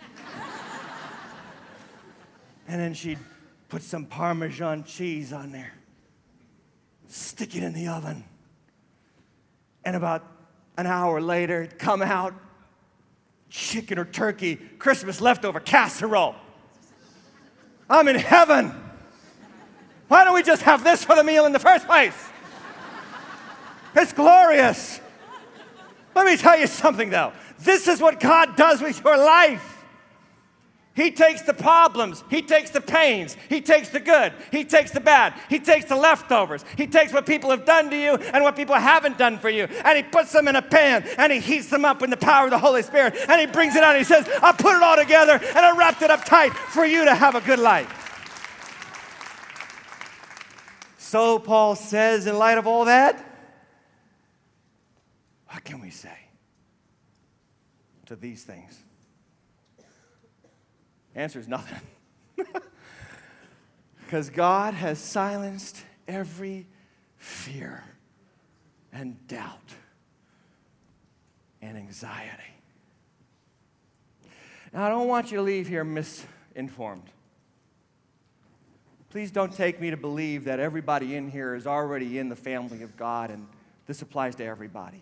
and 2.70 2.80
then 2.80 2.94
she'd 2.94 3.20
put 3.68 3.82
some 3.84 4.06
Parmesan 4.06 4.86
cheese 4.86 5.34
on 5.34 5.52
there, 5.52 5.74
stick 7.10 7.54
it 7.58 7.62
in 7.62 7.74
the 7.74 7.90
oven, 7.90 8.24
and 9.84 9.98
about 9.98 10.26
an 10.78 10.88
hour 10.88 11.20
later, 11.20 11.64
it'd 11.64 11.78
come 11.78 12.02
out 12.02 12.34
chicken 13.50 14.00
or 14.00 14.06
turkey, 14.06 14.56
Christmas 14.56 15.20
leftover 15.20 15.60
casserole. 15.60 16.36
I'm 17.90 18.08
in 18.08 18.16
heaven. 18.16 18.74
Why 20.08 20.24
don't 20.24 20.34
we 20.34 20.44
just 20.44 20.62
have 20.62 20.86
this 20.86 21.04
for 21.04 21.14
the 21.14 21.26
meal 21.26 21.46
in 21.46 21.52
the 21.52 21.60
first 21.60 21.88
place? 21.88 22.16
It's 23.98 24.14
glorious. 24.14 25.02
Let 26.16 26.26
me 26.26 26.38
tell 26.38 26.58
you 26.58 26.68
something 26.68 27.10
though. 27.10 27.34
This 27.60 27.88
is 27.88 28.02
what 28.02 28.20
God 28.20 28.56
does 28.56 28.82
with 28.82 29.04
your 29.04 29.18
life. 29.18 29.74
He 30.96 31.10
takes 31.10 31.42
the 31.42 31.56
problems, 31.56 32.24
He 32.30 32.44
takes 32.44 32.70
the 32.70 32.82
pains, 32.82 33.36
He 33.50 33.62
takes 33.62 33.90
the 33.90 34.00
good, 34.00 34.32
He 34.52 34.64
takes 34.64 34.92
the 34.92 35.00
bad, 35.00 35.34
He 35.50 35.58
takes 35.58 35.86
the 35.86 35.96
leftovers, 35.96 36.64
He 36.78 36.86
takes 36.86 37.12
what 37.12 37.26
people 37.26 37.50
have 37.50 37.66
done 37.66 37.90
to 37.90 37.98
you 37.98 38.14
and 38.14 38.44
what 38.44 38.56
people 38.56 38.76
haven't 38.76 39.18
done 39.18 39.40
for 39.40 39.50
you, 39.50 39.64
and 39.64 39.98
He 39.98 40.04
puts 40.04 40.32
them 40.32 40.48
in 40.48 40.56
a 40.56 40.62
pan 40.62 41.04
and 41.18 41.32
He 41.32 41.40
heats 41.40 41.70
them 41.70 41.84
up 41.84 42.04
in 42.04 42.12
the 42.12 42.18
power 42.18 42.46
of 42.46 42.52
the 42.52 42.60
Holy 42.60 42.84
Spirit 42.84 43.16
and 43.28 43.42
He 43.42 43.48
brings 43.48 43.76
it 43.76 43.84
out 43.84 43.96
and 43.96 43.98
He 43.98 44.04
says, 44.04 44.30
I 44.44 44.52
put 44.52 44.76
it 44.76 44.84
all 44.84 44.96
together 44.96 45.34
and 45.34 45.58
I 45.66 45.76
wrapped 45.76 46.04
it 46.04 46.12
up 46.12 46.26
tight 46.26 46.54
for 46.54 46.86
you 46.86 47.06
to 47.06 47.16
have 47.16 47.34
a 47.34 47.42
good 47.42 47.60
life. 47.60 48.02
So, 51.00 51.40
Paul 51.40 51.76
says, 51.76 52.28
in 52.28 52.38
light 52.38 52.58
of 52.58 52.68
all 52.68 52.86
that, 52.86 53.24
what 55.48 55.64
can 55.64 55.82
we 55.82 55.90
say 55.90 56.18
to 58.14 58.22
these 58.22 58.44
things? 58.44 58.78
Answer 61.16 61.40
is 61.40 61.48
nothing. 61.48 61.80
Because 64.06 64.30
God 64.30 64.76
has 64.76 65.00
silenced 65.00 65.84
every 66.08 66.68
fear 67.18 67.84
and 68.92 69.28
doubt 69.28 69.74
and 71.60 71.76
anxiety. 71.76 72.44
Now, 74.72 74.86
I 74.86 74.90
don't 74.90 75.08
want 75.08 75.32
you 75.32 75.38
to 75.38 75.42
leave 75.42 75.68
here 75.68 75.84
misinformed. 75.84 77.10
Please 79.10 79.32
don't 79.32 79.52
take 79.52 79.82
me 79.82 79.90
to 79.90 79.98
believe 79.98 80.44
that 80.44 80.60
everybody 80.60 81.16
in 81.16 81.32
here 81.32 81.56
is 81.56 81.66
already 81.66 82.20
in 82.20 82.30
the 82.30 82.36
family 82.36 82.84
of 82.84 82.96
God 82.96 83.32
and 83.32 83.48
this 83.88 84.04
applies 84.04 84.36
to 84.36 84.46
everybody. 84.46 85.02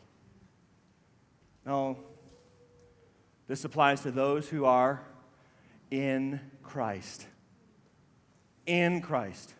No, 1.65 1.97
this 3.51 3.65
applies 3.65 3.99
to 3.99 4.11
those 4.11 4.47
who 4.47 4.63
are 4.63 5.01
in 5.91 6.39
Christ. 6.63 7.27
In 8.65 9.01
Christ. 9.01 9.53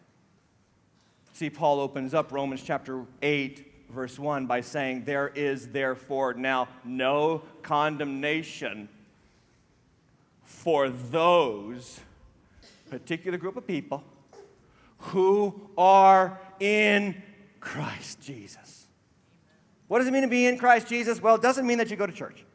See, 1.34 1.49
Paul 1.49 1.82
opens 1.82 2.13
up 2.13 2.32
Romans 2.32 2.63
chapter 2.63 3.04
8, 3.21 3.89
verse 3.89 4.17
1 4.17 4.45
by 4.45 4.62
saying, 4.62 5.04
There 5.04 5.27
is 5.27 5.67
therefore 5.67 6.34
now 6.34 6.69
no 6.86 7.43
condemnation 7.63 8.88
for 10.41 10.88
those 10.88 11.99
particular 12.89 13.38
group 13.38 13.58
of 13.58 13.67
people 13.67 14.06
who 14.99 15.69
are 15.77 16.39
in 16.62 17.21
Christ 17.60 18.21
Jesus. 18.21 18.86
What 19.89 19.97
does 19.99 20.08
it 20.08 20.12
mean 20.12 20.21
to 20.21 20.30
be 20.30 20.45
in 20.45 20.58
Christ 20.58 20.88
Jesus? 20.88 21.21
Well, 21.21 21.36
it 21.36 21.41
doesn't 21.41 21.67
mean 21.67 21.80
that 21.80 21.91
you 21.91 21.97
go 21.97 22.08
to 22.08 22.13
church. 22.13 22.45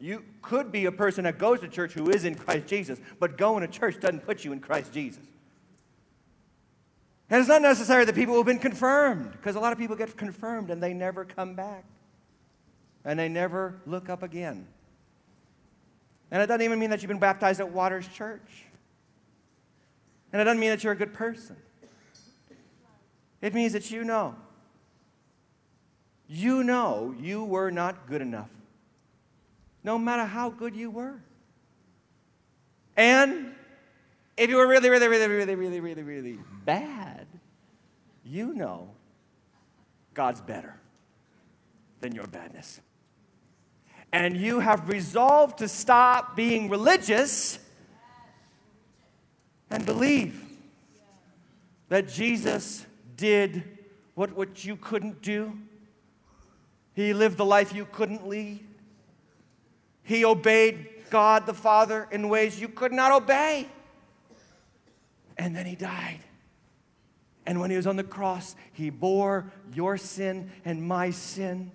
You 0.00 0.22
could 0.42 0.70
be 0.70 0.84
a 0.84 0.92
person 0.92 1.24
that 1.24 1.38
goes 1.38 1.60
to 1.60 1.68
church 1.68 1.92
who 1.92 2.10
is 2.10 2.24
in 2.24 2.34
Christ 2.34 2.66
Jesus, 2.66 3.00
but 3.18 3.38
going 3.38 3.62
to 3.62 3.68
church 3.68 3.98
doesn't 3.98 4.26
put 4.26 4.44
you 4.44 4.52
in 4.52 4.60
Christ 4.60 4.92
Jesus. 4.92 5.22
And 7.30 7.40
it's 7.40 7.48
not 7.48 7.62
necessary 7.62 8.04
that 8.04 8.14
people 8.14 8.36
have 8.36 8.46
been 8.46 8.58
confirmed, 8.58 9.32
because 9.32 9.56
a 9.56 9.60
lot 9.60 9.72
of 9.72 9.78
people 9.78 9.96
get 9.96 10.16
confirmed 10.16 10.70
and 10.70 10.82
they 10.82 10.92
never 10.92 11.24
come 11.24 11.54
back. 11.54 11.84
And 13.04 13.18
they 13.18 13.28
never 13.28 13.80
look 13.86 14.08
up 14.08 14.22
again. 14.22 14.66
And 16.30 16.42
it 16.42 16.46
doesn't 16.46 16.62
even 16.62 16.78
mean 16.78 16.90
that 16.90 17.02
you've 17.02 17.08
been 17.08 17.18
baptized 17.18 17.60
at 17.60 17.70
Waters 17.70 18.06
Church. 18.08 18.64
And 20.32 20.42
it 20.42 20.44
doesn't 20.44 20.60
mean 20.60 20.70
that 20.70 20.82
you're 20.82 20.92
a 20.92 20.96
good 20.96 21.14
person. 21.14 21.56
It 23.40 23.54
means 23.54 23.72
that 23.74 23.90
you 23.90 24.04
know. 24.04 24.34
You 26.28 26.64
know 26.64 27.14
you 27.18 27.44
were 27.44 27.70
not 27.70 28.08
good 28.08 28.20
enough 28.20 28.50
no 29.86 29.96
matter 29.96 30.24
how 30.24 30.50
good 30.50 30.74
you 30.74 30.90
were. 30.90 31.14
And 32.96 33.52
if 34.36 34.50
you 34.50 34.56
were 34.56 34.66
really, 34.66 34.88
really, 34.90 35.06
really, 35.06 35.28
really, 35.28 35.54
really, 35.54 35.80
really, 35.80 36.02
really 36.02 36.38
bad, 36.64 37.28
you 38.24 38.52
know 38.52 38.90
God's 40.12 40.40
better 40.40 40.74
than 42.00 42.16
your 42.16 42.26
badness. 42.26 42.80
And 44.12 44.36
you 44.36 44.58
have 44.58 44.88
resolved 44.88 45.58
to 45.58 45.68
stop 45.68 46.34
being 46.34 46.68
religious 46.68 47.60
and 49.70 49.86
believe 49.86 50.42
that 51.90 52.08
Jesus 52.08 52.84
did 53.16 53.62
what, 54.14 54.32
what 54.32 54.64
you 54.64 54.74
couldn't 54.74 55.22
do. 55.22 55.56
He 56.94 57.14
lived 57.14 57.36
the 57.36 57.44
life 57.44 57.72
you 57.72 57.84
couldn't 57.84 58.26
lead. 58.26 58.66
He 60.06 60.24
obeyed 60.24 60.88
God 61.10 61.46
the 61.46 61.54
Father 61.54 62.06
in 62.12 62.28
ways 62.28 62.60
you 62.60 62.68
could 62.68 62.92
not 62.92 63.10
obey. 63.10 63.68
And 65.36 65.54
then 65.54 65.66
he 65.66 65.74
died. 65.74 66.20
And 67.44 67.60
when 67.60 67.70
he 67.70 67.76
was 67.76 67.88
on 67.88 67.96
the 67.96 68.04
cross, 68.04 68.54
he 68.72 68.88
bore 68.88 69.52
your 69.74 69.98
sin 69.98 70.50
and 70.64 70.82
my 70.82 71.10
sin. 71.10 71.72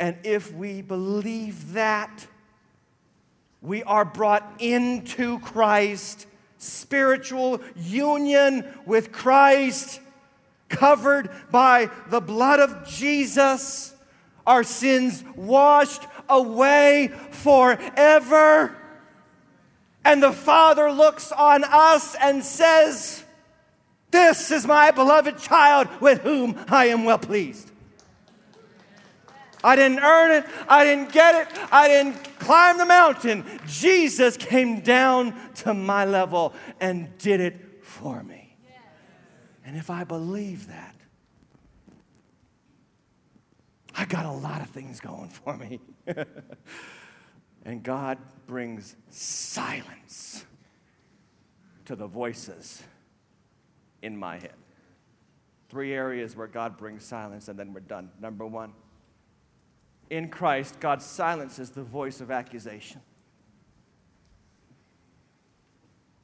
And 0.00 0.16
if 0.24 0.52
we 0.52 0.82
believe 0.82 1.72
that, 1.74 2.26
we 3.62 3.84
are 3.84 4.04
brought 4.04 4.56
into 4.58 5.38
Christ, 5.38 6.26
spiritual 6.58 7.60
union 7.76 8.66
with 8.84 9.12
Christ, 9.12 10.00
covered 10.68 11.30
by 11.52 11.88
the 12.08 12.20
blood 12.20 12.58
of 12.58 12.86
Jesus, 12.86 13.93
our 14.46 14.62
sins 14.64 15.24
washed 15.36 16.02
away 16.28 17.12
forever. 17.30 18.76
And 20.04 20.22
the 20.22 20.32
Father 20.32 20.90
looks 20.92 21.32
on 21.32 21.64
us 21.64 22.14
and 22.20 22.44
says, 22.44 23.24
This 24.10 24.50
is 24.50 24.66
my 24.66 24.90
beloved 24.90 25.38
child 25.38 25.88
with 26.00 26.20
whom 26.20 26.58
I 26.68 26.86
am 26.86 27.04
well 27.04 27.18
pleased. 27.18 27.70
I 29.64 29.76
didn't 29.76 30.00
earn 30.00 30.30
it. 30.30 30.44
I 30.68 30.84
didn't 30.84 31.10
get 31.10 31.34
it. 31.34 31.58
I 31.72 31.88
didn't 31.88 32.38
climb 32.38 32.76
the 32.76 32.84
mountain. 32.84 33.44
Jesus 33.66 34.36
came 34.36 34.80
down 34.80 35.34
to 35.56 35.72
my 35.72 36.04
level 36.04 36.52
and 36.80 37.16
did 37.16 37.40
it 37.40 37.82
for 37.82 38.22
me. 38.22 38.56
And 39.64 39.74
if 39.78 39.88
I 39.88 40.04
believe 40.04 40.66
that, 40.66 40.93
I 43.96 44.04
got 44.04 44.26
a 44.26 44.32
lot 44.32 44.60
of 44.60 44.70
things 44.70 45.00
going 45.00 45.28
for 45.28 45.56
me. 45.56 45.80
and 47.64 47.82
God 47.82 48.18
brings 48.46 48.96
silence 49.10 50.44
to 51.84 51.94
the 51.94 52.06
voices 52.06 52.82
in 54.02 54.16
my 54.16 54.38
head. 54.38 54.54
Three 55.68 55.92
areas 55.92 56.36
where 56.36 56.46
God 56.46 56.76
brings 56.76 57.04
silence, 57.04 57.48
and 57.48 57.58
then 57.58 57.72
we're 57.72 57.80
done. 57.80 58.10
Number 58.20 58.46
one, 58.46 58.72
in 60.10 60.28
Christ, 60.28 60.78
God 60.80 61.02
silences 61.02 61.70
the 61.70 61.82
voice 61.82 62.20
of 62.20 62.30
accusation. 62.30 63.00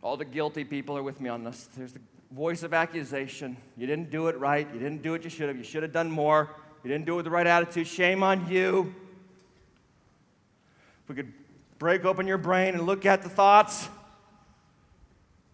All 0.03 0.17
the 0.17 0.25
guilty 0.25 0.65
people 0.65 0.97
are 0.97 1.03
with 1.03 1.21
me 1.21 1.29
on 1.29 1.45
this. 1.45 1.69
There's 1.77 1.93
the 1.93 2.01
voice 2.33 2.63
of 2.63 2.73
accusation. 2.73 3.57
You 3.77 3.87
didn't 3.87 4.11
do 4.11 4.29
it 4.29 4.39
right. 4.39 4.67
You 4.73 4.79
didn't 4.79 5.03
do 5.03 5.13
what 5.13 5.25
you 5.25 5.31
should 5.31 5.49
have. 5.49 5.57
You 5.57 5.65
should 5.65 5.83
have 5.83 5.93
done 5.93 6.11
more. 6.11 6.57
You 6.83 6.89
didn't 6.91 7.07
do 7.07 7.15
it 7.15 7.17
with 7.17 7.25
the 7.25 7.31
right 7.31 7.47
attitude. 7.47 7.87
Shame 7.87 8.23
on 8.23 8.49
you. 8.49 8.95
If 11.03 11.09
we 11.09 11.15
could 11.15 11.33
break 11.79 12.05
open 12.05 12.27
your 12.27 12.39
brain 12.39 12.75
and 12.75 12.87
look 12.87 13.07
at 13.07 13.23
the 13.23 13.29
thoughts, 13.29 13.89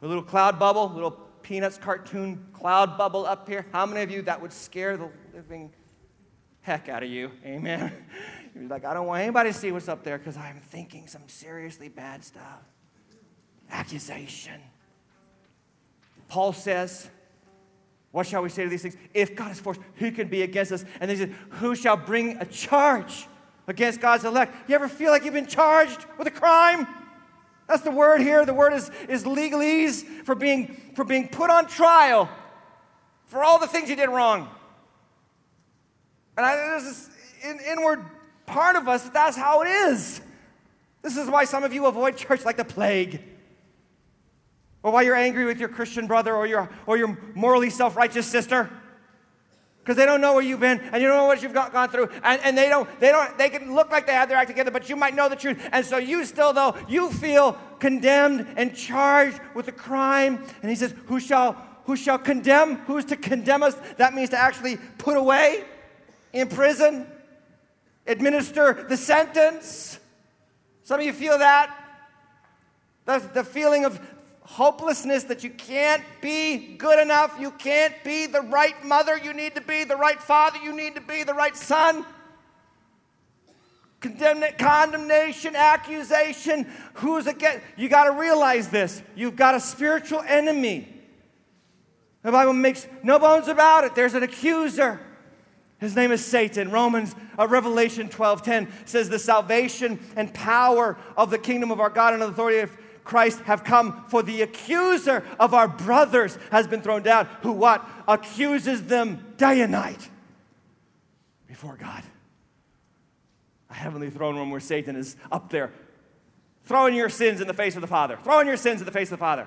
a 0.03 0.07
little 0.07 0.23
cloud 0.23 0.59
bubble, 0.59 0.91
little 0.93 1.23
Peanuts 1.43 1.79
cartoon 1.79 2.45
cloud 2.53 2.99
bubble 2.99 3.25
up 3.25 3.49
here. 3.49 3.67
How 3.73 3.87
many 3.87 4.03
of 4.03 4.11
you 4.11 4.23
that 4.23 4.43
would 4.43 4.53
scare 4.53 4.97
the 4.97 5.09
living 5.33 5.71
heck 6.67 6.89
out 6.89 7.05
of 7.05 7.09
you. 7.09 7.31
Amen. 7.45 7.93
You're 8.55 8.65
like, 8.65 8.85
I 8.85 8.93
don't 8.93 9.07
want 9.07 9.23
anybody 9.23 9.53
to 9.53 9.57
see 9.57 9.71
what's 9.71 9.87
up 9.87 10.03
there 10.03 10.19
because 10.19 10.37
I'm 10.37 10.59
thinking 10.59 11.07
some 11.07 11.23
seriously 11.29 11.89
bad 11.89 12.25
stuff. 12.25 12.61
Accusation. 13.71 14.61
Paul 16.27 16.53
says, 16.53 17.09
What 18.16 18.26
shall 18.26 18.40
we 18.42 18.48
say 18.48 18.64
to 18.64 18.70
these 18.70 18.81
things? 18.81 18.96
If 19.12 19.37
God 19.37 19.52
is 19.52 19.61
for 19.61 19.74
us, 19.74 19.79
who 19.96 20.11
can 20.11 20.29
be 20.29 20.40
against 20.40 20.72
us? 20.72 20.87
And 21.00 21.11
then 21.11 21.18
he 21.18 21.24
says, 21.24 21.35
Who 21.61 21.74
shall 21.74 21.98
bring 21.98 22.38
a 22.38 22.46
charge 22.46 23.26
against 23.66 24.00
God's 24.00 24.24
elect? 24.24 24.55
You 24.70 24.74
ever 24.74 24.88
feel 24.88 25.11
like 25.11 25.22
you've 25.22 25.35
been 25.35 25.46
charged 25.46 26.07
with 26.16 26.26
a 26.26 26.31
crime? 26.31 26.87
That's 27.68 27.83
the 27.83 27.90
word 27.90 28.22
here. 28.22 28.46
The 28.46 28.55
word 28.55 28.72
is, 28.72 28.90
is 29.11 29.24
legalese 29.24 30.02
for 30.24 30.35
being, 30.35 30.81
for 30.94 31.05
being 31.05 31.29
put 31.29 31.50
on 31.50 31.66
trial 31.66 32.31
for 33.26 33.44
all 33.44 33.59
the 33.59 33.66
things 33.66 33.90
you 33.90 33.96
did 33.96 34.09
wrong. 34.09 34.48
And 36.38 36.46
I, 36.46 36.57
there's 36.57 36.85
this 36.85 37.11
in, 37.44 37.61
inward 37.70 38.02
part 38.46 38.76
of 38.76 38.88
us 38.88 39.02
that 39.02 39.12
that's 39.12 39.37
how 39.37 39.61
it 39.61 39.68
is. 39.68 40.22
This 41.02 41.18
is 41.18 41.29
why 41.29 41.44
some 41.44 41.64
of 41.64 41.74
you 41.74 41.85
avoid 41.85 42.16
church 42.16 42.46
like 42.46 42.57
the 42.57 42.64
plague. 42.64 43.20
Or 44.87 44.92
why 44.92 45.03
you're 45.03 45.16
angry 45.16 45.44
with 45.44 45.59
your 45.59 45.68
Christian 45.68 46.07
brother 46.07 46.33
or 46.37 46.46
your, 46.46 46.70
or 46.87 46.96
your 46.96 47.18
morally 47.35 47.70
self 47.70 47.96
righteous 47.96 48.25
sister. 48.25 48.70
Because 49.81 49.96
they 49.96 50.07
don't 50.07 50.20
know 50.20 50.35
where 50.35 50.44
you've 50.44 50.61
been 50.61 50.79
and 50.79 51.03
you 51.03 51.09
don't 51.09 51.16
know 51.16 51.27
what 51.27 51.42
you've 51.42 51.53
got, 51.53 51.72
gone 51.72 51.88
through. 51.88 52.09
And, 52.22 52.40
and 52.42 52.57
they, 52.57 52.68
don't, 52.68 52.88
they, 53.01 53.11
don't, 53.11 53.37
they 53.37 53.49
can 53.49 53.75
look 53.75 53.90
like 53.90 54.07
they 54.07 54.12
have 54.12 54.29
their 54.29 54.38
act 54.38 54.49
together, 54.49 54.70
but 54.70 54.88
you 54.88 54.94
might 54.94 55.16
know 55.16 55.29
the 55.29 55.35
truth. 55.35 55.61
And 55.72 55.85
so 55.85 55.96
you 55.96 56.25
still, 56.25 56.53
though, 56.53 56.77
you 56.88 57.11
feel 57.11 57.59
condemned 57.81 58.46
and 58.57 58.77
charged 58.77 59.40
with 59.55 59.66
a 59.66 59.72
crime. 59.72 60.44
And 60.62 60.70
he 60.70 60.77
says, 60.77 60.94
Who 61.07 61.18
shall, 61.18 61.61
who 61.87 61.96
shall 61.96 62.18
condemn? 62.18 62.77
Who 62.83 62.96
is 62.96 63.07
to 63.07 63.16
condemn 63.16 63.64
us? 63.64 63.75
That 63.96 64.14
means 64.14 64.31
to 64.31 64.38
actually 64.38 64.77
put 64.99 65.16
away 65.16 65.64
in 66.33 66.46
prison, 66.46 67.09
administer 68.07 68.87
the 68.88 68.96
sentence. 68.96 69.99
Some 70.85 71.01
of 71.01 71.07
you 71.07 71.12
feel 71.12 71.38
that. 71.38 71.77
The, 73.05 73.18
the 73.35 73.44
feeling 73.44 73.85
of 73.85 74.01
hopelessness 74.47 75.25
that 75.25 75.43
you 75.43 75.51
can't 75.51 76.03
be 76.21 76.77
good 76.77 77.01
enough, 77.03 77.37
you 77.39 77.51
can't 77.51 77.93
be 78.05 78.27
the 78.27 78.41
right 78.43 78.85
mother 78.85 79.19
you 79.19 79.33
need 79.33 79.57
to 79.57 79.61
be, 79.61 79.83
the 79.85 79.97
right 79.97 80.23
father 80.23 80.59
you 80.63 80.75
need 80.75 80.95
to 80.95 81.01
be, 81.01 81.25
the 81.25 81.35
right 81.35 81.57
son. 81.57 82.07
condemnation, 84.01 85.57
accusation. 85.57 86.67
Who's 86.95 87.27
against? 87.27 87.61
You 87.77 87.89
got 87.89 88.05
to 88.05 88.13
realize 88.13 88.69
this. 88.69 89.03
You've 89.17 89.37
got 89.37 89.57
a 89.57 89.61
spiritual 89.61 90.21
enemy. 90.21 90.89
The 92.23 92.31
Bible 92.31 92.53
makes 92.53 92.87
no 93.03 93.19
bones 93.19 93.49
about 93.49 93.85
it. 93.85 93.97
There's 93.97 94.15
an 94.15 94.23
accuser. 94.23 95.01
His 95.79 95.97
name 95.97 96.13
is 96.13 96.25
Satan. 96.25 96.71
Romans, 96.71 97.17
uh, 97.39 97.49
Revelation 97.49 98.09
12:10 98.09 98.69
says 98.85 99.09
the 99.09 99.19
salvation 99.19 99.99
and 100.15 100.33
power 100.33 100.97
of 101.17 101.31
the 101.31 101.39
kingdom 101.39 101.71
of 101.73 101.81
our 101.81 101.91
God 101.91 102.15
and 102.15 102.23
authority 102.23 102.59
of 102.59 102.71
Christ 103.07 103.40
have 103.42 103.64
come 103.64 104.05
for 104.09 104.23
the 104.23 104.42
accuser 104.42 105.25
of 105.40 105.55
our 105.55 105.69
brothers 105.69 106.37
has 106.51 106.66
been 106.66 106.83
thrown 106.83 107.03
down, 107.03 107.29
who 107.42 107.53
what? 107.53 107.88
Accuses 108.07 108.83
them 108.83 109.35
day 109.38 109.62
and 109.62 109.73
night 109.73 110.11
before 111.47 111.77
God. 111.77 112.03
A 113.71 113.75
heavenly 113.75 114.11
throne 114.11 114.37
room 114.37 114.51
where 114.51 114.61
Satan 114.61 114.97
is 114.97 115.16
up 115.33 115.49
there 115.49 115.73
throwing 116.66 116.95
your 116.95 117.09
sins 117.09 117.40
in 117.40 117.47
the 117.47 117.55
face 117.55 117.77
of 117.77 117.81
the 117.81 117.87
Father, 117.87 118.19
throwing 118.23 118.47
your 118.47 118.57
sins 118.57 118.81
in 118.81 118.85
the 118.85 118.92
face 118.92 119.07
of 119.09 119.19
the 119.19 119.25
Father. 119.25 119.47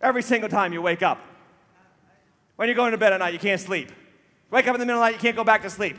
Every 0.00 0.22
single 0.22 0.50
time 0.50 0.72
you 0.72 0.82
wake 0.82 1.02
up. 1.02 1.20
When 2.56 2.68
you're 2.68 2.74
going 2.76 2.92
to 2.92 2.98
bed 2.98 3.12
at 3.12 3.18
night, 3.18 3.32
you 3.32 3.38
can't 3.38 3.60
sleep. 3.60 3.92
Wake 4.50 4.66
up 4.66 4.74
in 4.74 4.80
the 4.80 4.86
middle 4.86 5.00
of 5.00 5.06
the 5.06 5.12
night, 5.12 5.14
you 5.14 5.20
can't 5.20 5.36
go 5.36 5.44
back 5.44 5.62
to 5.62 5.70
sleep. 5.70 5.96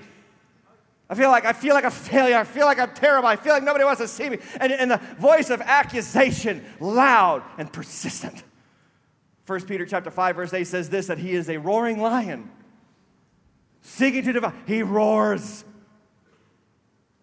I 1.09 1.15
feel 1.15 1.29
like 1.29 1.45
I 1.45 1.53
feel 1.53 1.73
like 1.73 1.85
a 1.85 1.91
failure. 1.91 2.37
I 2.37 2.43
feel 2.43 2.65
like 2.65 2.79
I'm 2.79 2.93
terrible. 2.93 3.27
I 3.27 3.37
feel 3.37 3.53
like 3.53 3.63
nobody 3.63 3.85
wants 3.85 4.01
to 4.01 4.07
see 4.07 4.29
me. 4.29 4.39
And, 4.59 4.71
and 4.73 4.91
the 4.91 4.99
voice 5.17 5.49
of 5.49 5.61
accusation, 5.61 6.65
loud 6.79 7.43
and 7.57 7.71
persistent. 7.71 8.43
1 9.45 9.61
Peter 9.61 9.85
chapter 9.85 10.11
5, 10.11 10.35
verse 10.35 10.53
8 10.53 10.65
says 10.65 10.89
this 10.89 11.07
that 11.07 11.17
he 11.17 11.31
is 11.31 11.49
a 11.49 11.57
roaring 11.57 12.01
lion, 12.01 12.49
seeking 13.81 14.23
to 14.23 14.33
devour. 14.33 14.53
He 14.65 14.83
roars. 14.83 15.63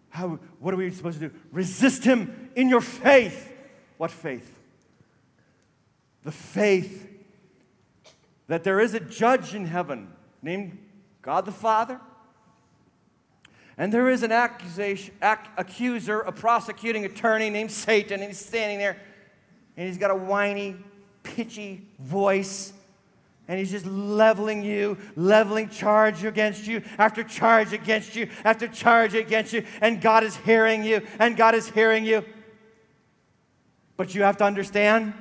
How, 0.09 0.39
what 0.59 0.73
are 0.73 0.77
we 0.77 0.89
supposed 0.91 1.19
to 1.19 1.29
do? 1.29 1.35
Resist 1.51 2.03
him 2.03 2.49
in 2.55 2.69
your 2.69 2.81
faith. 2.81 3.51
What 3.97 4.09
faith? 4.09 4.59
The 6.23 6.31
faith 6.31 7.07
that 8.47 8.63
there 8.63 8.79
is 8.79 8.93
a 8.93 8.99
judge 8.99 9.53
in 9.53 9.65
heaven 9.65 10.11
named 10.41 10.77
God 11.21 11.45
the 11.45 11.51
Father 11.51 11.99
and 13.77 13.91
there 13.91 14.09
is 14.09 14.23
an 14.23 14.31
accusation, 14.31 15.13
ac- 15.21 15.49
accuser, 15.57 16.21
a 16.21 16.31
prosecuting 16.31 17.03
attorney 17.05 17.49
named 17.49 17.71
Satan, 17.71 18.21
and 18.21 18.29
he's 18.29 18.43
standing 18.43 18.77
there, 18.77 18.97
and 19.75 19.87
he's 19.87 19.97
got 19.97 20.11
a 20.11 20.15
whiny, 20.15 20.77
pitchy 21.23 21.85
voice, 21.99 22.71
and 23.47 23.59
he's 23.59 23.71
just 23.71 23.85
leveling 23.85 24.63
you, 24.63 24.97
leveling 25.15 25.69
charge 25.69 26.23
against 26.23 26.65
you, 26.65 26.81
after 26.97 27.23
charge 27.23 27.73
against 27.73 28.15
you, 28.15 28.29
after 28.45 28.67
charge 28.67 29.13
against 29.13 29.51
you, 29.51 29.65
and 29.81 29.99
God 29.99 30.23
is 30.23 30.37
hearing 30.37 30.83
you, 30.83 31.05
and 31.19 31.35
God 31.35 31.53
is 31.53 31.69
hearing 31.69 32.05
you. 32.05 32.23
But 33.97 34.15
you 34.15 34.23
have 34.23 34.37
to 34.37 34.45
understand 34.45 35.13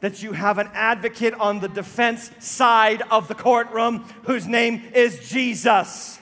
that 0.00 0.22
you 0.22 0.32
have 0.32 0.58
an 0.58 0.68
advocate 0.74 1.34
on 1.34 1.60
the 1.60 1.68
defense 1.68 2.32
side 2.40 3.02
of 3.12 3.28
the 3.28 3.34
courtroom 3.36 4.04
whose 4.24 4.48
name 4.48 4.82
is 4.92 5.28
Jesus 5.28 6.18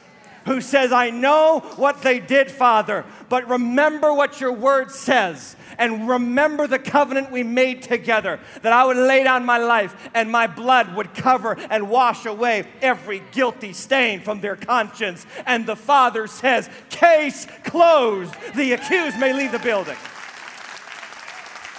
who 0.46 0.61
says, 0.61 0.92
I 0.92 1.11
know 1.11 1.61
what 1.76 2.03
they 2.03 2.20
did, 2.20 2.50
Father, 2.50 3.05
but 3.29 3.48
remember 3.48 4.12
what 4.12 4.40
your 4.40 4.53
word 4.53 4.90
says. 4.90 5.57
And 5.79 6.09
remember 6.09 6.66
the 6.66 6.79
covenant 6.79 7.31
we 7.31 7.42
made 7.42 7.83
together 7.83 8.40
that 8.62 8.72
I 8.72 8.85
would 8.85 8.96
lay 8.96 9.24
down 9.24 9.46
my 9.46 9.59
life 9.59 10.11
and 10.14 10.31
my 10.31 10.46
blood 10.46 10.94
would 10.94 11.14
cover 11.14 11.57
and 11.70 11.88
wash 11.88 12.26
away 12.26 12.66
every 12.83 13.22
guilty 13.33 13.72
stain 13.72 14.20
from 14.20 14.40
their 14.40 14.57
conscience. 14.57 15.26
And 15.46 15.66
the 15.66 15.76
Father 15.76 16.26
says, 16.26 16.68
Case 16.90 17.46
closed. 17.64 18.35
The 18.55 18.72
accused 18.72 19.18
may 19.18 19.33
leave 19.33 19.53
the 19.53 19.59
building. 19.59 19.96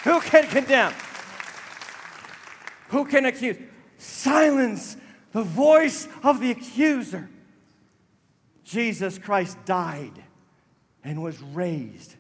Who 0.04 0.20
can 0.22 0.48
condemn? 0.48 0.94
Who 2.90 3.06
can 3.06 3.26
accuse? 3.26 3.58
Silence 3.98 4.98
the 5.32 5.44
voice 5.44 6.08
of 6.24 6.40
the 6.40 6.52
accuser. 6.52 7.30
Jesus 8.64 9.18
Christ 9.18 9.58
died 9.66 10.24
and 11.04 11.22
was 11.22 11.42
raised 11.42 12.16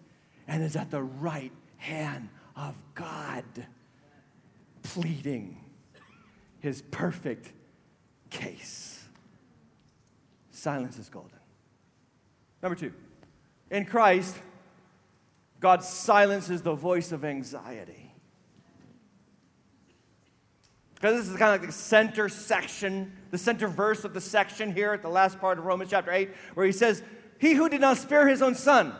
and 0.47 0.63
is 0.63 0.75
at 0.75 0.91
the 0.91 1.03
right 1.03 1.51
hand 1.77 2.29
of 2.55 2.75
God, 2.95 3.45
pleading 4.83 5.57
his 6.59 6.81
perfect 6.81 7.51
case. 8.29 9.07
Silence 10.51 10.97
is 10.99 11.09
golden. 11.09 11.39
Number 12.61 12.75
two, 12.75 12.93
in 13.69 13.85
Christ, 13.85 14.35
God 15.59 15.83
silences 15.83 16.61
the 16.61 16.73
voice 16.73 17.11
of 17.11 17.23
anxiety. 17.23 18.13
Because 20.95 21.17
this 21.17 21.29
is 21.29 21.37
kind 21.37 21.55
of 21.55 21.61
like 21.61 21.69
the 21.69 21.75
center 21.75 22.29
section, 22.29 23.11
the 23.31 23.37
center 23.37 23.67
verse 23.67 24.03
of 24.03 24.13
the 24.13 24.21
section 24.21 24.73
here 24.73 24.91
at 24.91 25.01
the 25.01 25.09
last 25.09 25.39
part 25.39 25.57
of 25.57 25.65
Romans 25.65 25.89
chapter 25.89 26.11
8, 26.11 26.29
where 26.53 26.65
he 26.65 26.71
says, 26.71 27.01
He 27.39 27.53
who 27.53 27.69
did 27.69 27.81
not 27.81 27.97
spare 27.97 28.27
his 28.27 28.41
own 28.41 28.55
son, 28.55 28.93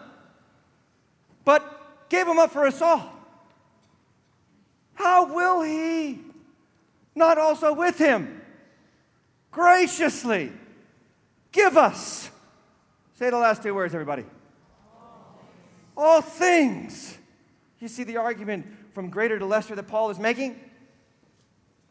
but 1.45 2.07
gave 2.09 2.27
him 2.27 2.39
up 2.39 2.51
for 2.51 2.65
us 2.65 2.81
all, 2.81 3.11
how 4.93 5.33
will 5.33 5.61
he 5.61 6.19
not 7.13 7.37
also 7.37 7.73
with 7.73 7.97
him 7.97 8.41
graciously 9.51 10.51
give 11.51 11.75
us? 11.77 12.29
Say 13.15 13.29
the 13.29 13.37
last 13.37 13.61
two 13.61 13.75
words, 13.75 13.93
everybody. 13.93 14.25
All 15.95 16.21
things. 16.21 17.17
You 17.79 17.87
see 17.87 18.03
the 18.03 18.17
argument 18.17 18.65
from 18.93 19.09
greater 19.09 19.37
to 19.37 19.45
lesser 19.45 19.75
that 19.75 19.87
Paul 19.87 20.09
is 20.09 20.19
making? 20.19 20.59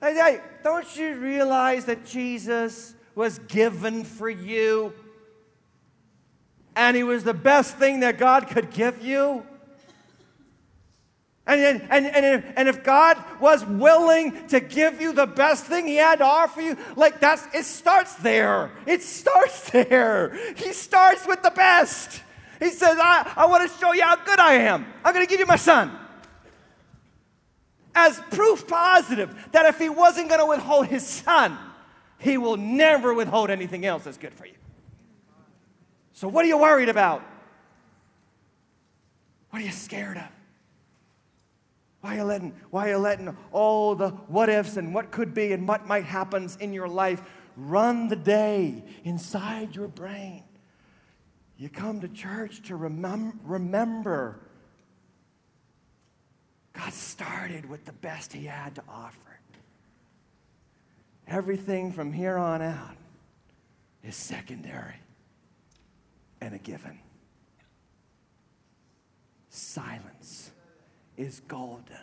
Don't 0.01 0.97
you 0.97 1.15
realize 1.17 1.85
that 1.87 2.07
Jesus 2.07 2.95
was 3.15 3.39
given 3.41 4.05
for 4.05 4.31
you? 4.31 4.95
And 6.75 6.97
he 6.97 7.03
was 7.03 7.25
the 7.25 7.35
best 7.35 7.77
thing 7.77 8.01
that 8.01 8.19
God 8.19 8.49
could 8.49 8.71
give 8.71 9.05
you? 9.05 9.47
And, 11.47 11.83
and, 11.91 12.07
and, 12.07 12.45
and 12.57 12.69
if 12.69 12.85
God 12.85 13.17
was 13.41 13.65
willing 13.65 14.47
to 14.49 14.61
give 14.61 15.01
you 15.01 15.13
the 15.13 15.27
best 15.27 15.65
thing 15.65 15.87
He 15.87 15.97
had 15.97 16.21
to 16.21 16.25
offer 16.25 16.61
you, 16.61 16.77
like 16.95 17.19
that's, 17.19 17.45
it 17.53 17.65
starts 17.65 18.15
there. 18.17 18.71
It 18.87 19.03
starts 19.03 19.71
there. 19.73 20.39
He 20.57 20.73
starts 20.73 21.27
with 21.27 21.43
the 21.43 21.51
best. 21.51 22.23
He 22.61 22.71
says, 22.71 22.97
I, 23.01 23.33
I 23.37 23.47
want 23.47 23.69
to 23.71 23.79
show 23.79 23.93
you 23.93 24.03
how 24.03 24.17
good 24.17 24.39
I 24.39 24.55
am. 24.55 24.87
I'm 25.05 25.13
going 25.13 25.27
to 25.27 25.31
give 25.31 25.41
you 25.41 25.47
my 25.47 25.57
son 25.57 25.91
as 27.95 28.21
proof 28.31 28.67
positive 28.67 29.35
that 29.53 29.67
if 29.67 29.79
he 29.79 29.89
wasn't 29.89 30.29
going 30.29 30.41
to 30.41 30.47
withhold 30.47 30.87
his 30.87 31.07
son, 31.07 31.59
he 32.19 32.39
will 32.39 32.57
never 32.57 33.15
withhold 33.15 33.51
anything 33.51 33.85
else 33.87 34.05
that's 34.05 34.19
good 34.19 34.35
for 34.35 34.47
you. 34.47 34.55
So, 36.13 36.29
what 36.29 36.45
are 36.45 36.49
you 36.49 36.59
worried 36.59 36.89
about? 36.89 37.23
What 39.51 39.63
are 39.63 39.65
you 39.65 39.73
scared 39.73 40.17
of? 40.17 40.29
Why 42.01 42.15
are 42.15 42.19
you 42.19 42.25
letting, 42.25 42.55
why 42.71 42.89
are 42.89 42.93
you 42.93 42.99
letting 42.99 43.37
all 43.53 43.95
the 43.95 44.11
what 44.11 44.49
ifs 44.49 44.77
and 44.77 44.95
what 44.95 45.11
could 45.11 45.35
be 45.35 45.53
and 45.53 45.69
what 45.69 45.87
might 45.87 46.05
happen 46.05 46.49
in 46.61 46.73
your 46.73 46.89
life 46.89 47.23
run 47.57 48.09
the 48.09 48.17
day 48.17 48.85
inside 49.05 49.75
your 49.75 49.89
brain? 49.89 50.45
You 51.59 51.69
come 51.69 52.01
to 52.01 52.09
church 52.09 52.63
to 52.69 52.79
remem- 52.79 53.39
remember 53.45 54.41
God 56.81 56.93
started 56.95 57.69
with 57.69 57.85
the 57.85 57.93
best 57.93 58.33
He 58.33 58.47
had 58.47 58.75
to 58.77 58.83
offer. 58.89 59.19
Everything 61.29 61.93
from 61.93 62.13
here 62.13 62.37
on 62.37 62.63
out 62.63 62.97
is 64.03 64.17
secondary 64.17 64.95
and 66.41 66.55
a 66.55 66.59
given. 66.59 66.99
Silence 69.51 70.51
is 71.17 71.41
golden. 71.49 71.97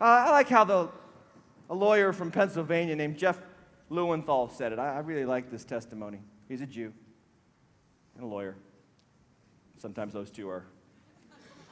Uh, 0.00 0.04
I 0.04 0.30
like 0.32 0.48
how 0.48 0.64
the, 0.64 0.88
a 1.70 1.74
lawyer 1.74 2.12
from 2.12 2.30
Pennsylvania 2.30 2.96
named 2.96 3.16
Jeff 3.16 3.40
Lewinthal 3.90 4.50
said 4.52 4.72
it. 4.72 4.78
I, 4.78 4.96
I 4.96 4.98
really 5.00 5.24
like 5.24 5.50
this 5.50 5.64
testimony. 5.64 6.18
He's 6.48 6.62
a 6.62 6.66
Jew 6.66 6.92
and 8.16 8.24
a 8.24 8.26
lawyer. 8.26 8.56
Sometimes 9.78 10.12
those 10.12 10.30
two 10.30 10.48
are 10.48 10.64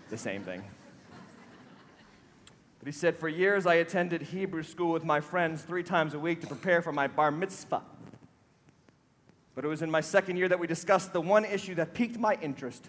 the 0.08 0.18
same 0.18 0.42
thing. 0.42 0.62
But 2.80 2.86
he 2.86 2.92
said, 2.92 3.14
For 3.14 3.28
years 3.28 3.66
I 3.66 3.74
attended 3.74 4.22
Hebrew 4.22 4.62
school 4.62 4.92
with 4.92 5.04
my 5.04 5.20
friends 5.20 5.62
three 5.62 5.82
times 5.82 6.14
a 6.14 6.18
week 6.18 6.40
to 6.40 6.46
prepare 6.46 6.82
for 6.82 6.92
my 6.92 7.06
bar 7.06 7.30
mitzvah. 7.30 7.82
But 9.54 9.64
it 9.64 9.68
was 9.68 9.82
in 9.82 9.90
my 9.90 10.00
second 10.00 10.38
year 10.38 10.48
that 10.48 10.58
we 10.58 10.66
discussed 10.66 11.12
the 11.12 11.20
one 11.20 11.44
issue 11.44 11.74
that 11.74 11.92
piqued 11.92 12.18
my 12.18 12.38
interest. 12.40 12.88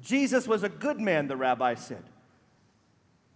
Jesus 0.00 0.48
was 0.48 0.62
a 0.62 0.68
good 0.68 0.98
man, 0.98 1.28
the 1.28 1.36
rabbi 1.36 1.74
said. 1.74 2.04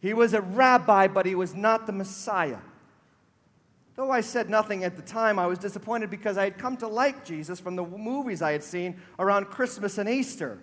He 0.01 0.14
was 0.14 0.32
a 0.32 0.40
rabbi, 0.40 1.09
but 1.09 1.26
he 1.26 1.34
was 1.34 1.55
not 1.55 1.86
the 1.86 1.93
Messiah. 1.93 2.59
Though 3.95 4.11
I 4.11 4.22
said 4.22 4.49
nothing 4.49 4.84
at 4.84 4.97
the 4.97 5.03
time, 5.03 5.38
I 5.38 5.47
was 5.47 5.59
disappointed 5.59 6.09
because 6.09 6.38
I 6.38 6.45
had 6.45 6.57
come 6.57 6.78
to 6.78 6.88
like 6.88 7.26
Jesus 7.26 7.61
from 7.61 7.76
the 7.76 7.84
movies 7.84 8.40
I 8.40 8.53
had 8.53 8.62
seen 8.62 8.97
around 9.18 9.47
Christmas 9.47 9.99
and 9.99 10.09
Easter. 10.09 10.59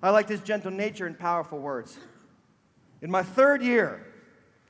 I 0.00 0.10
liked 0.10 0.28
his 0.28 0.40
gentle 0.40 0.70
nature 0.70 1.06
and 1.06 1.18
powerful 1.18 1.58
words. 1.58 1.98
In 3.00 3.10
my 3.10 3.22
third 3.24 3.62
year, 3.62 4.06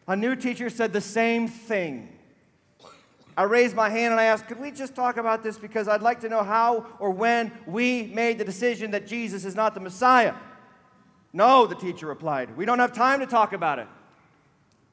a 0.08 0.16
new 0.16 0.34
teacher 0.36 0.68
said 0.68 0.92
the 0.92 1.00
same 1.00 1.48
thing. 1.48 2.08
I 3.36 3.44
raised 3.44 3.74
my 3.74 3.88
hand 3.88 4.12
and 4.12 4.20
I 4.20 4.24
asked, 4.24 4.46
Could 4.46 4.60
we 4.60 4.70
just 4.70 4.94
talk 4.94 5.16
about 5.16 5.42
this? 5.42 5.56
Because 5.56 5.88
I'd 5.88 6.02
like 6.02 6.20
to 6.20 6.28
know 6.28 6.42
how 6.42 6.86
or 6.98 7.10
when 7.10 7.52
we 7.66 8.04
made 8.04 8.38
the 8.38 8.44
decision 8.44 8.90
that 8.90 9.06
Jesus 9.06 9.44
is 9.44 9.54
not 9.54 9.74
the 9.74 9.80
Messiah. 9.80 10.34
No, 11.32 11.66
the 11.66 11.74
teacher 11.74 12.06
replied. 12.06 12.56
We 12.56 12.66
don't 12.66 12.78
have 12.78 12.92
time 12.92 13.20
to 13.20 13.26
talk 13.26 13.54
about 13.54 13.78
it. 13.78 13.88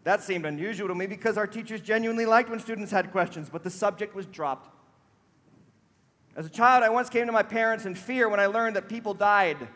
That 0.05 0.23
seemed 0.23 0.45
unusual 0.45 0.87
to 0.87 0.95
me 0.95 1.05
because 1.05 1.37
our 1.37 1.47
teachers 1.47 1.81
genuinely 1.81 2.25
liked 2.25 2.49
when 2.49 2.59
students 2.59 2.91
had 2.91 3.11
questions, 3.11 3.49
but 3.49 3.63
the 3.63 3.69
subject 3.69 4.15
was 4.15 4.25
dropped. 4.25 4.73
As 6.37 6.45
a 6.45 6.49
child, 6.49 6.83
I 6.83 6.89
once 6.89 7.09
came 7.09 7.25
to 7.25 7.33
my 7.33 7.43
parents 7.43 7.85
in 7.85 7.95
fear 7.95 8.29
when 8.29 8.39
I 8.39 8.45
learned 8.45 8.77
that 8.77 8.87
people 8.87 9.13
died. 9.13 9.67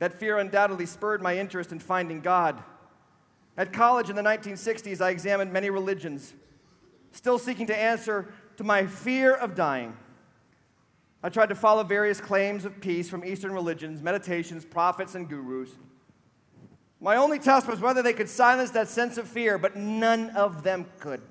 That 0.00 0.18
fear 0.18 0.38
undoubtedly 0.38 0.86
spurred 0.86 1.22
my 1.22 1.38
interest 1.38 1.70
in 1.70 1.78
finding 1.78 2.20
God. 2.20 2.60
At 3.56 3.72
college 3.72 4.10
in 4.10 4.16
the 4.16 4.22
1960s, 4.22 5.00
I 5.00 5.10
examined 5.10 5.52
many 5.52 5.70
religions, 5.70 6.34
still 7.12 7.38
seeking 7.38 7.66
to 7.68 7.76
answer 7.76 8.32
to 8.56 8.64
my 8.64 8.86
fear 8.86 9.34
of 9.34 9.54
dying. 9.54 9.96
I 11.22 11.28
tried 11.28 11.48
to 11.48 11.54
follow 11.54 11.84
various 11.84 12.20
claims 12.20 12.64
of 12.64 12.80
peace 12.80 13.08
from 13.08 13.24
Eastern 13.24 13.52
religions, 13.52 14.02
meditations, 14.02 14.64
prophets, 14.64 15.14
and 15.14 15.28
gurus. 15.28 15.70
My 17.00 17.16
only 17.16 17.38
test 17.38 17.66
was 17.66 17.80
whether 17.80 18.02
they 18.02 18.12
could 18.12 18.28
silence 18.28 18.70
that 18.70 18.88
sense 18.88 19.18
of 19.18 19.28
fear, 19.28 19.56
but 19.56 19.76
none 19.76 20.30
of 20.30 20.62
them 20.62 20.86
could. 20.98 21.22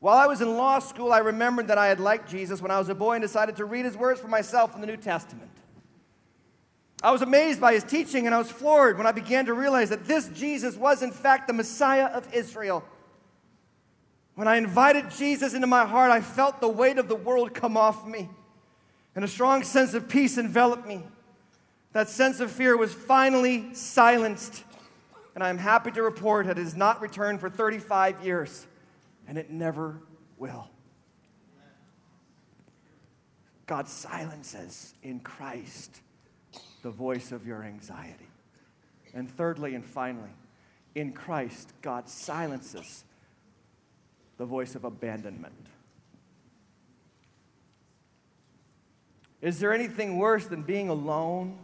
While 0.00 0.18
I 0.18 0.26
was 0.26 0.40
in 0.40 0.56
law 0.56 0.78
school, 0.78 1.12
I 1.12 1.18
remembered 1.18 1.68
that 1.68 1.78
I 1.78 1.86
had 1.86 1.98
liked 1.98 2.28
Jesus 2.28 2.60
when 2.60 2.70
I 2.70 2.78
was 2.78 2.88
a 2.88 2.94
boy 2.94 3.14
and 3.14 3.22
decided 3.22 3.56
to 3.56 3.64
read 3.64 3.84
his 3.84 3.96
words 3.96 4.20
for 4.20 4.28
myself 4.28 4.74
in 4.74 4.80
the 4.80 4.86
New 4.86 4.96
Testament. 4.96 5.50
I 7.06 7.12
was 7.12 7.22
amazed 7.22 7.60
by 7.60 7.72
his 7.72 7.84
teaching 7.84 8.26
and 8.26 8.34
I 8.34 8.38
was 8.38 8.50
floored 8.50 8.98
when 8.98 9.06
I 9.06 9.12
began 9.12 9.46
to 9.46 9.54
realize 9.54 9.90
that 9.90 10.08
this 10.08 10.26
Jesus 10.30 10.74
was, 10.74 11.02
in 11.04 11.12
fact, 11.12 11.46
the 11.46 11.52
Messiah 11.52 12.06
of 12.06 12.34
Israel. 12.34 12.82
When 14.34 14.48
I 14.48 14.56
invited 14.56 15.12
Jesus 15.12 15.54
into 15.54 15.68
my 15.68 15.86
heart, 15.86 16.10
I 16.10 16.20
felt 16.20 16.60
the 16.60 16.68
weight 16.68 16.98
of 16.98 17.06
the 17.06 17.14
world 17.14 17.54
come 17.54 17.76
off 17.76 18.04
me, 18.04 18.28
and 19.14 19.24
a 19.24 19.28
strong 19.28 19.62
sense 19.62 19.94
of 19.94 20.08
peace 20.08 20.36
enveloped 20.36 20.84
me. 20.84 21.04
That 21.92 22.08
sense 22.08 22.40
of 22.40 22.50
fear 22.50 22.76
was 22.76 22.92
finally 22.92 23.72
silenced, 23.72 24.64
and 25.36 25.44
I 25.44 25.48
am 25.48 25.58
happy 25.58 25.92
to 25.92 26.02
report 26.02 26.46
that 26.46 26.58
it 26.58 26.64
has 26.64 26.74
not 26.74 27.00
returned 27.00 27.38
for 27.38 27.48
35 27.48 28.24
years, 28.24 28.66
and 29.28 29.38
it 29.38 29.48
never 29.48 30.00
will. 30.38 30.70
God 33.68 33.86
silences 33.86 34.92
in 35.04 35.20
Christ 35.20 36.00
the 36.86 36.92
voice 36.92 37.32
of 37.32 37.44
your 37.44 37.64
anxiety. 37.64 38.28
And 39.12 39.28
thirdly 39.28 39.74
and 39.74 39.84
finally, 39.84 40.30
in 40.94 41.12
Christ, 41.12 41.72
God 41.82 42.08
silences 42.08 43.02
the 44.38 44.44
voice 44.44 44.76
of 44.76 44.84
abandonment. 44.84 45.66
Is 49.42 49.58
there 49.58 49.72
anything 49.72 50.16
worse 50.16 50.46
than 50.46 50.62
being 50.62 50.88
alone 50.88 51.58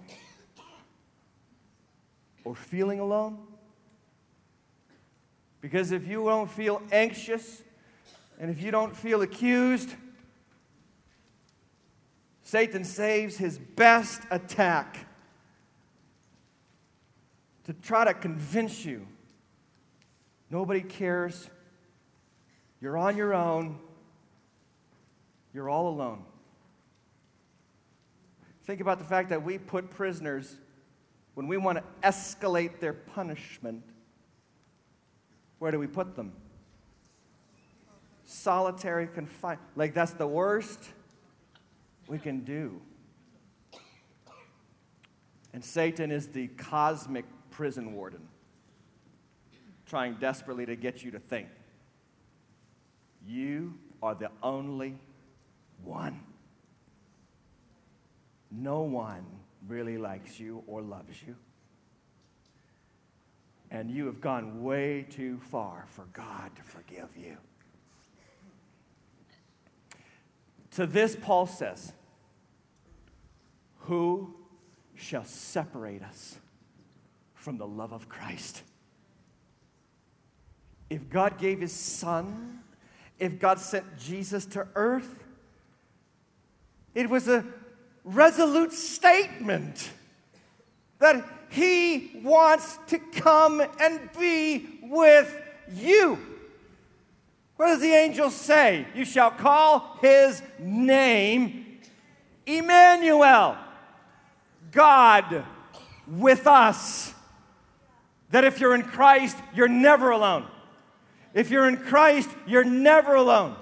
or 2.43 2.57
feeling 2.57 2.99
alone? 2.99 3.39
Because 5.61 5.93
if 5.93 6.05
you 6.09 6.25
don't 6.25 6.51
feel 6.51 6.83
anxious 6.91 7.63
and 8.41 8.51
if 8.51 8.61
you 8.61 8.73
don't 8.73 8.97
feel 8.97 9.23
accused, 9.23 9.95
Satan 12.43 12.83
saves 12.83 13.37
his 13.37 13.61
best 13.61 14.23
attack 14.33 15.07
to 17.65 17.73
try 17.73 18.05
to 18.05 18.15
convince 18.15 18.85
you 18.85 19.07
nobody 20.51 20.81
cares, 20.83 21.49
you're 22.81 22.97
on 22.97 23.17
your 23.17 23.33
own, 23.33 23.79
you're 25.55 25.71
all 25.71 25.89
alone. 25.89 26.25
Think 28.65 28.81
about 28.81 28.99
the 28.99 29.05
fact 29.05 29.29
that 29.31 29.43
we 29.43 29.59
put 29.59 29.91
prisoners, 29.91 30.57
when 31.35 31.49
we 31.49 31.57
want 31.57 31.79
to 31.79 31.85
escalate 32.03 32.79
their 32.81 32.93
punishment, 32.93 33.83
where 35.59 35.71
do 35.71 35.79
we 35.79 35.87
put 35.87 36.17
them? 36.17 36.33
Solitary 38.25 39.07
confinement. 39.07 39.61
Like, 39.77 39.95
that's 39.95 40.13
the 40.13 40.27
worst 40.27 40.79
we 42.09 42.19
can 42.19 42.41
do. 42.41 42.81
And 45.53 45.65
Satan 45.65 46.11
is 46.11 46.29
the 46.29 46.49
cosmic 46.49 47.25
prison 47.53 47.95
warden, 47.95 48.27
trying 49.87 50.15
desperately 50.15 50.67
to 50.67 50.75
get 50.75 51.05
you 51.05 51.13
to 51.13 51.21
think 51.21 51.49
you 53.27 53.75
are 54.03 54.15
the 54.15 54.31
only 54.43 54.99
one. 55.85 56.21
No 58.51 58.81
one 58.81 59.25
really 59.69 59.97
likes 59.97 60.41
you 60.41 60.63
or 60.67 60.83
loves 60.83 61.23
you. 61.27 61.37
And 63.71 63.91
you 63.91 64.07
have 64.07 64.21
gone 64.21 64.63
way 64.63 65.07
too 65.09 65.39
far 65.51 65.85
for 65.89 66.05
God 66.13 66.55
to 66.57 66.63
forgive 66.63 67.09
you. 67.17 67.37
To 70.73 70.87
this, 70.87 71.17
Paul 71.21 71.47
says, 71.47 71.93
Who 73.81 74.35
shall 74.95 75.25
separate 75.25 76.03
us 76.03 76.39
from 77.43 77.59
the 77.59 77.67
love 77.67 77.93
of 77.93 78.09
Christ. 78.09 78.63
If 80.89 81.11
God 81.11 81.39
gave 81.39 81.61
his 81.61 81.73
son, 81.73 82.61
if 83.19 83.41
God 83.41 83.59
sent 83.59 83.99
Jesus 83.99 84.47
to 84.47 84.69
earth, 84.77 85.25
it 86.95 87.11
was 87.11 87.27
a 87.27 87.45
resolute 88.05 88.73
statement 88.73 89.91
that 91.01 91.25
he 91.51 92.21
wants 92.23 92.79
to 92.87 92.99
come 92.99 93.61
and 93.81 94.09
be 94.17 94.79
with 94.85 95.37
you. 95.75 96.19
What 97.57 97.67
does 97.67 97.81
the 97.81 97.93
angel 97.93 98.31
say? 98.31 98.87
You 98.95 99.05
shall 99.05 99.33
call 99.33 99.99
his 100.01 100.43
name 100.61 101.81
Emmanuel, 102.47 103.57
God 104.71 105.45
with 106.07 106.47
us 106.47 107.15
that 108.33 108.45
if 108.45 108.61
you're 108.61 108.75
in 108.75 108.83
Christ, 108.83 109.37
you're 109.55 109.69
never 109.69 110.11
alone. 110.11 110.47
If 111.35 111.51
you're 111.51 111.69
in 111.69 111.77
Christ, 111.77 112.29
you're 112.47 112.65
never 112.65 113.15
alone. 113.15 113.57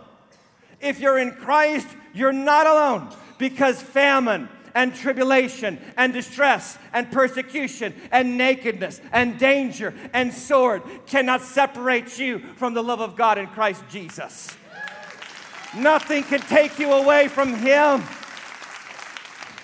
If 0.80 0.98
you're 0.98 1.18
in 1.18 1.32
Christ, 1.32 1.86
you're 2.14 2.32
not 2.32 2.66
alone 2.66 3.10
because 3.38 3.80
famine 3.80 4.48
and 4.74 4.94
tribulation 4.94 5.78
and 5.96 6.12
distress 6.12 6.78
and 6.92 7.10
persecution 7.10 7.94
and 8.10 8.38
nakedness 8.38 9.00
and 9.12 9.38
danger 9.38 9.94
and 10.12 10.32
sword 10.32 10.82
cannot 11.06 11.42
separate 11.42 12.18
you 12.18 12.38
from 12.56 12.74
the 12.74 12.82
love 12.82 13.00
of 13.00 13.16
God 13.16 13.38
in 13.38 13.46
Christ 13.48 13.82
Jesus. 13.90 14.56
Nothing 15.76 16.22
can 16.24 16.40
take 16.40 16.78
you 16.78 16.92
away 16.92 17.28
from 17.28 17.54
Him. 17.54 18.02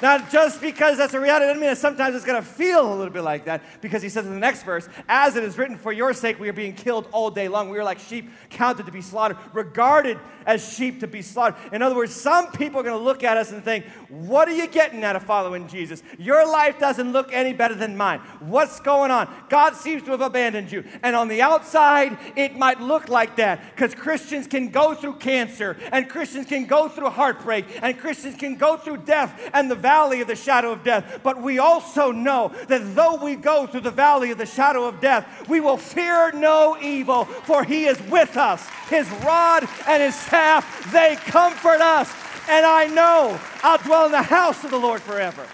Now, 0.02 0.18
just 0.18 0.60
because 0.60 0.98
that's 0.98 1.14
a 1.14 1.20
reality 1.20 1.46
doesn't 1.46 1.60
mean 1.60 1.70
that 1.70 1.78
sometimes 1.78 2.14
it's 2.14 2.24
going 2.26 2.42
to 2.42 2.46
feel 2.46 2.92
a 2.92 2.94
little 2.94 3.12
bit 3.12 3.22
like 3.22 3.46
that, 3.46 3.62
because 3.80 4.02
he 4.02 4.10
says 4.10 4.26
in 4.26 4.32
the 4.32 4.38
next 4.38 4.62
verse, 4.62 4.88
as 5.08 5.36
it 5.36 5.44
is 5.44 5.56
written, 5.56 5.78
for 5.78 5.90
your 5.90 6.12
sake 6.12 6.38
we 6.38 6.48
are 6.50 6.52
being 6.52 6.74
killed 6.74 7.08
all 7.12 7.30
day 7.30 7.48
long. 7.48 7.70
We 7.70 7.78
are 7.78 7.84
like 7.84 7.98
sheep 7.98 8.28
counted 8.50 8.84
to 8.86 8.92
be 8.92 9.00
slaughtered, 9.00 9.38
regarded 9.54 10.18
as 10.44 10.74
sheep 10.74 11.00
to 11.00 11.06
be 11.06 11.22
slaughtered. 11.22 11.56
In 11.72 11.80
other 11.80 11.96
words, 11.96 12.14
some 12.14 12.52
people 12.52 12.80
are 12.80 12.82
going 12.82 12.98
to 12.98 13.02
look 13.02 13.24
at 13.24 13.38
us 13.38 13.52
and 13.52 13.64
think, 13.64 13.86
What 14.08 14.48
are 14.48 14.54
you 14.54 14.66
getting 14.66 15.02
out 15.02 15.16
of 15.16 15.22
following 15.22 15.66
Jesus? 15.66 16.02
Your 16.18 16.46
life 16.46 16.78
doesn't 16.78 17.12
look 17.12 17.32
any 17.32 17.54
better 17.54 17.74
than 17.74 17.96
mine. 17.96 18.20
What's 18.40 18.80
going 18.80 19.10
on? 19.10 19.32
God 19.48 19.76
seems 19.76 20.02
to 20.04 20.10
have 20.10 20.20
abandoned 20.20 20.70
you. 20.70 20.84
And 21.02 21.16
on 21.16 21.28
the 21.28 21.40
outside, 21.40 22.18
it 22.36 22.56
might 22.56 22.80
look 22.80 23.08
like 23.08 23.36
that 23.36 23.62
because 23.74 23.94
Christians 23.94 24.46
can 24.46 24.68
go 24.68 24.94
through 24.94 25.14
cancer, 25.14 25.76
and 25.90 26.08
Christians 26.08 26.46
can 26.46 26.66
go 26.66 26.88
through 26.88 27.10
heartbreak, 27.10 27.64
and 27.82 27.98
Christians 27.98 28.36
can 28.36 28.56
go 28.56 28.76
through 28.76 28.98
death 28.98 29.50
and 29.54 29.70
the 29.70 29.85
valley 29.86 30.20
of 30.20 30.26
the 30.26 30.34
shadow 30.34 30.72
of 30.72 30.82
death. 30.82 31.20
But 31.22 31.40
we 31.40 31.60
also 31.60 32.10
know 32.10 32.48
that 32.66 32.96
though 32.96 33.22
we 33.22 33.36
go 33.36 33.68
through 33.68 33.82
the 33.82 33.92
valley 33.92 34.32
of 34.32 34.38
the 34.38 34.46
shadow 34.46 34.84
of 34.84 35.00
death, 35.00 35.48
we 35.48 35.60
will 35.60 35.76
fear 35.76 36.32
no 36.32 36.76
evil, 36.82 37.24
for 37.24 37.62
He 37.62 37.86
is 37.86 38.00
with 38.10 38.36
us. 38.36 38.68
His 38.90 39.08
rod 39.24 39.62
and 39.86 40.02
His 40.02 40.16
staff, 40.16 40.92
they 40.92 41.14
comfort 41.14 41.80
us. 41.80 42.12
And 42.48 42.66
I 42.66 42.86
know 42.88 43.38
I'll 43.62 43.78
dwell 43.78 44.06
in 44.06 44.12
the 44.12 44.22
house 44.22 44.64
of 44.64 44.72
the 44.72 44.78
Lord 44.78 45.00
forever. 45.00 45.46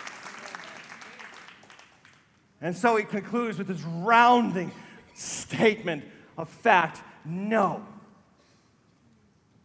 And 2.63 2.75
so 2.75 2.97
he 2.97 3.05
concludes 3.05 3.59
with 3.59 3.67
this 3.67 3.83
rounding 3.83 4.73
statement 5.15 6.05
of 6.39 6.49
fact 6.49 7.03
no. 7.25 7.85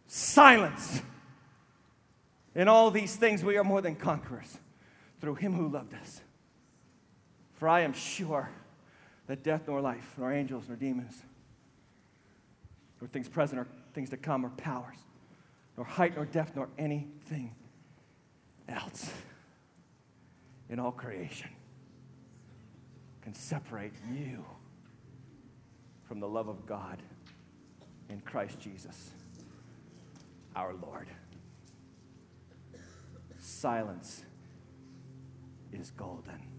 Silence. 0.07 1.01
In 2.57 2.67
all 2.67 2.89
these 2.89 3.15
things, 3.15 3.43
we 3.43 3.55
are 3.55 3.63
more 3.63 3.81
than 3.81 3.95
conquerors 3.95 4.57
through 5.21 5.35
him 5.35 5.53
who 5.53 5.67
loved 5.67 5.93
us. 5.93 6.21
For 7.53 7.69
I 7.69 7.81
am 7.81 7.93
sure 7.93 8.49
that 9.27 9.43
death 9.43 9.67
nor 9.67 9.79
life, 9.79 10.15
nor 10.17 10.33
angels, 10.33 10.65
nor 10.67 10.75
demons, 10.75 11.21
nor 12.99 13.07
things 13.09 13.29
present 13.29 13.59
or 13.59 13.67
things 13.93 14.09
to 14.09 14.17
come, 14.17 14.43
or 14.43 14.49
powers, 14.49 14.97
nor 15.77 15.85
height, 15.85 16.15
nor 16.15 16.25
depth, 16.25 16.55
nor 16.55 16.67
anything 16.79 17.53
else 18.67 19.11
in 20.67 20.79
all 20.79 20.91
creation 20.91 21.51
can 23.21 23.35
separate 23.35 23.93
you 24.11 24.43
from 26.07 26.19
the 26.19 26.27
love 26.27 26.47
of 26.47 26.65
God 26.65 27.03
in 28.09 28.19
Christ 28.21 28.59
Jesus, 28.59 29.11
our 30.55 30.73
Lord. 30.73 31.07
Silence 33.59 34.23
is 35.73 35.89
golden. 35.89 36.56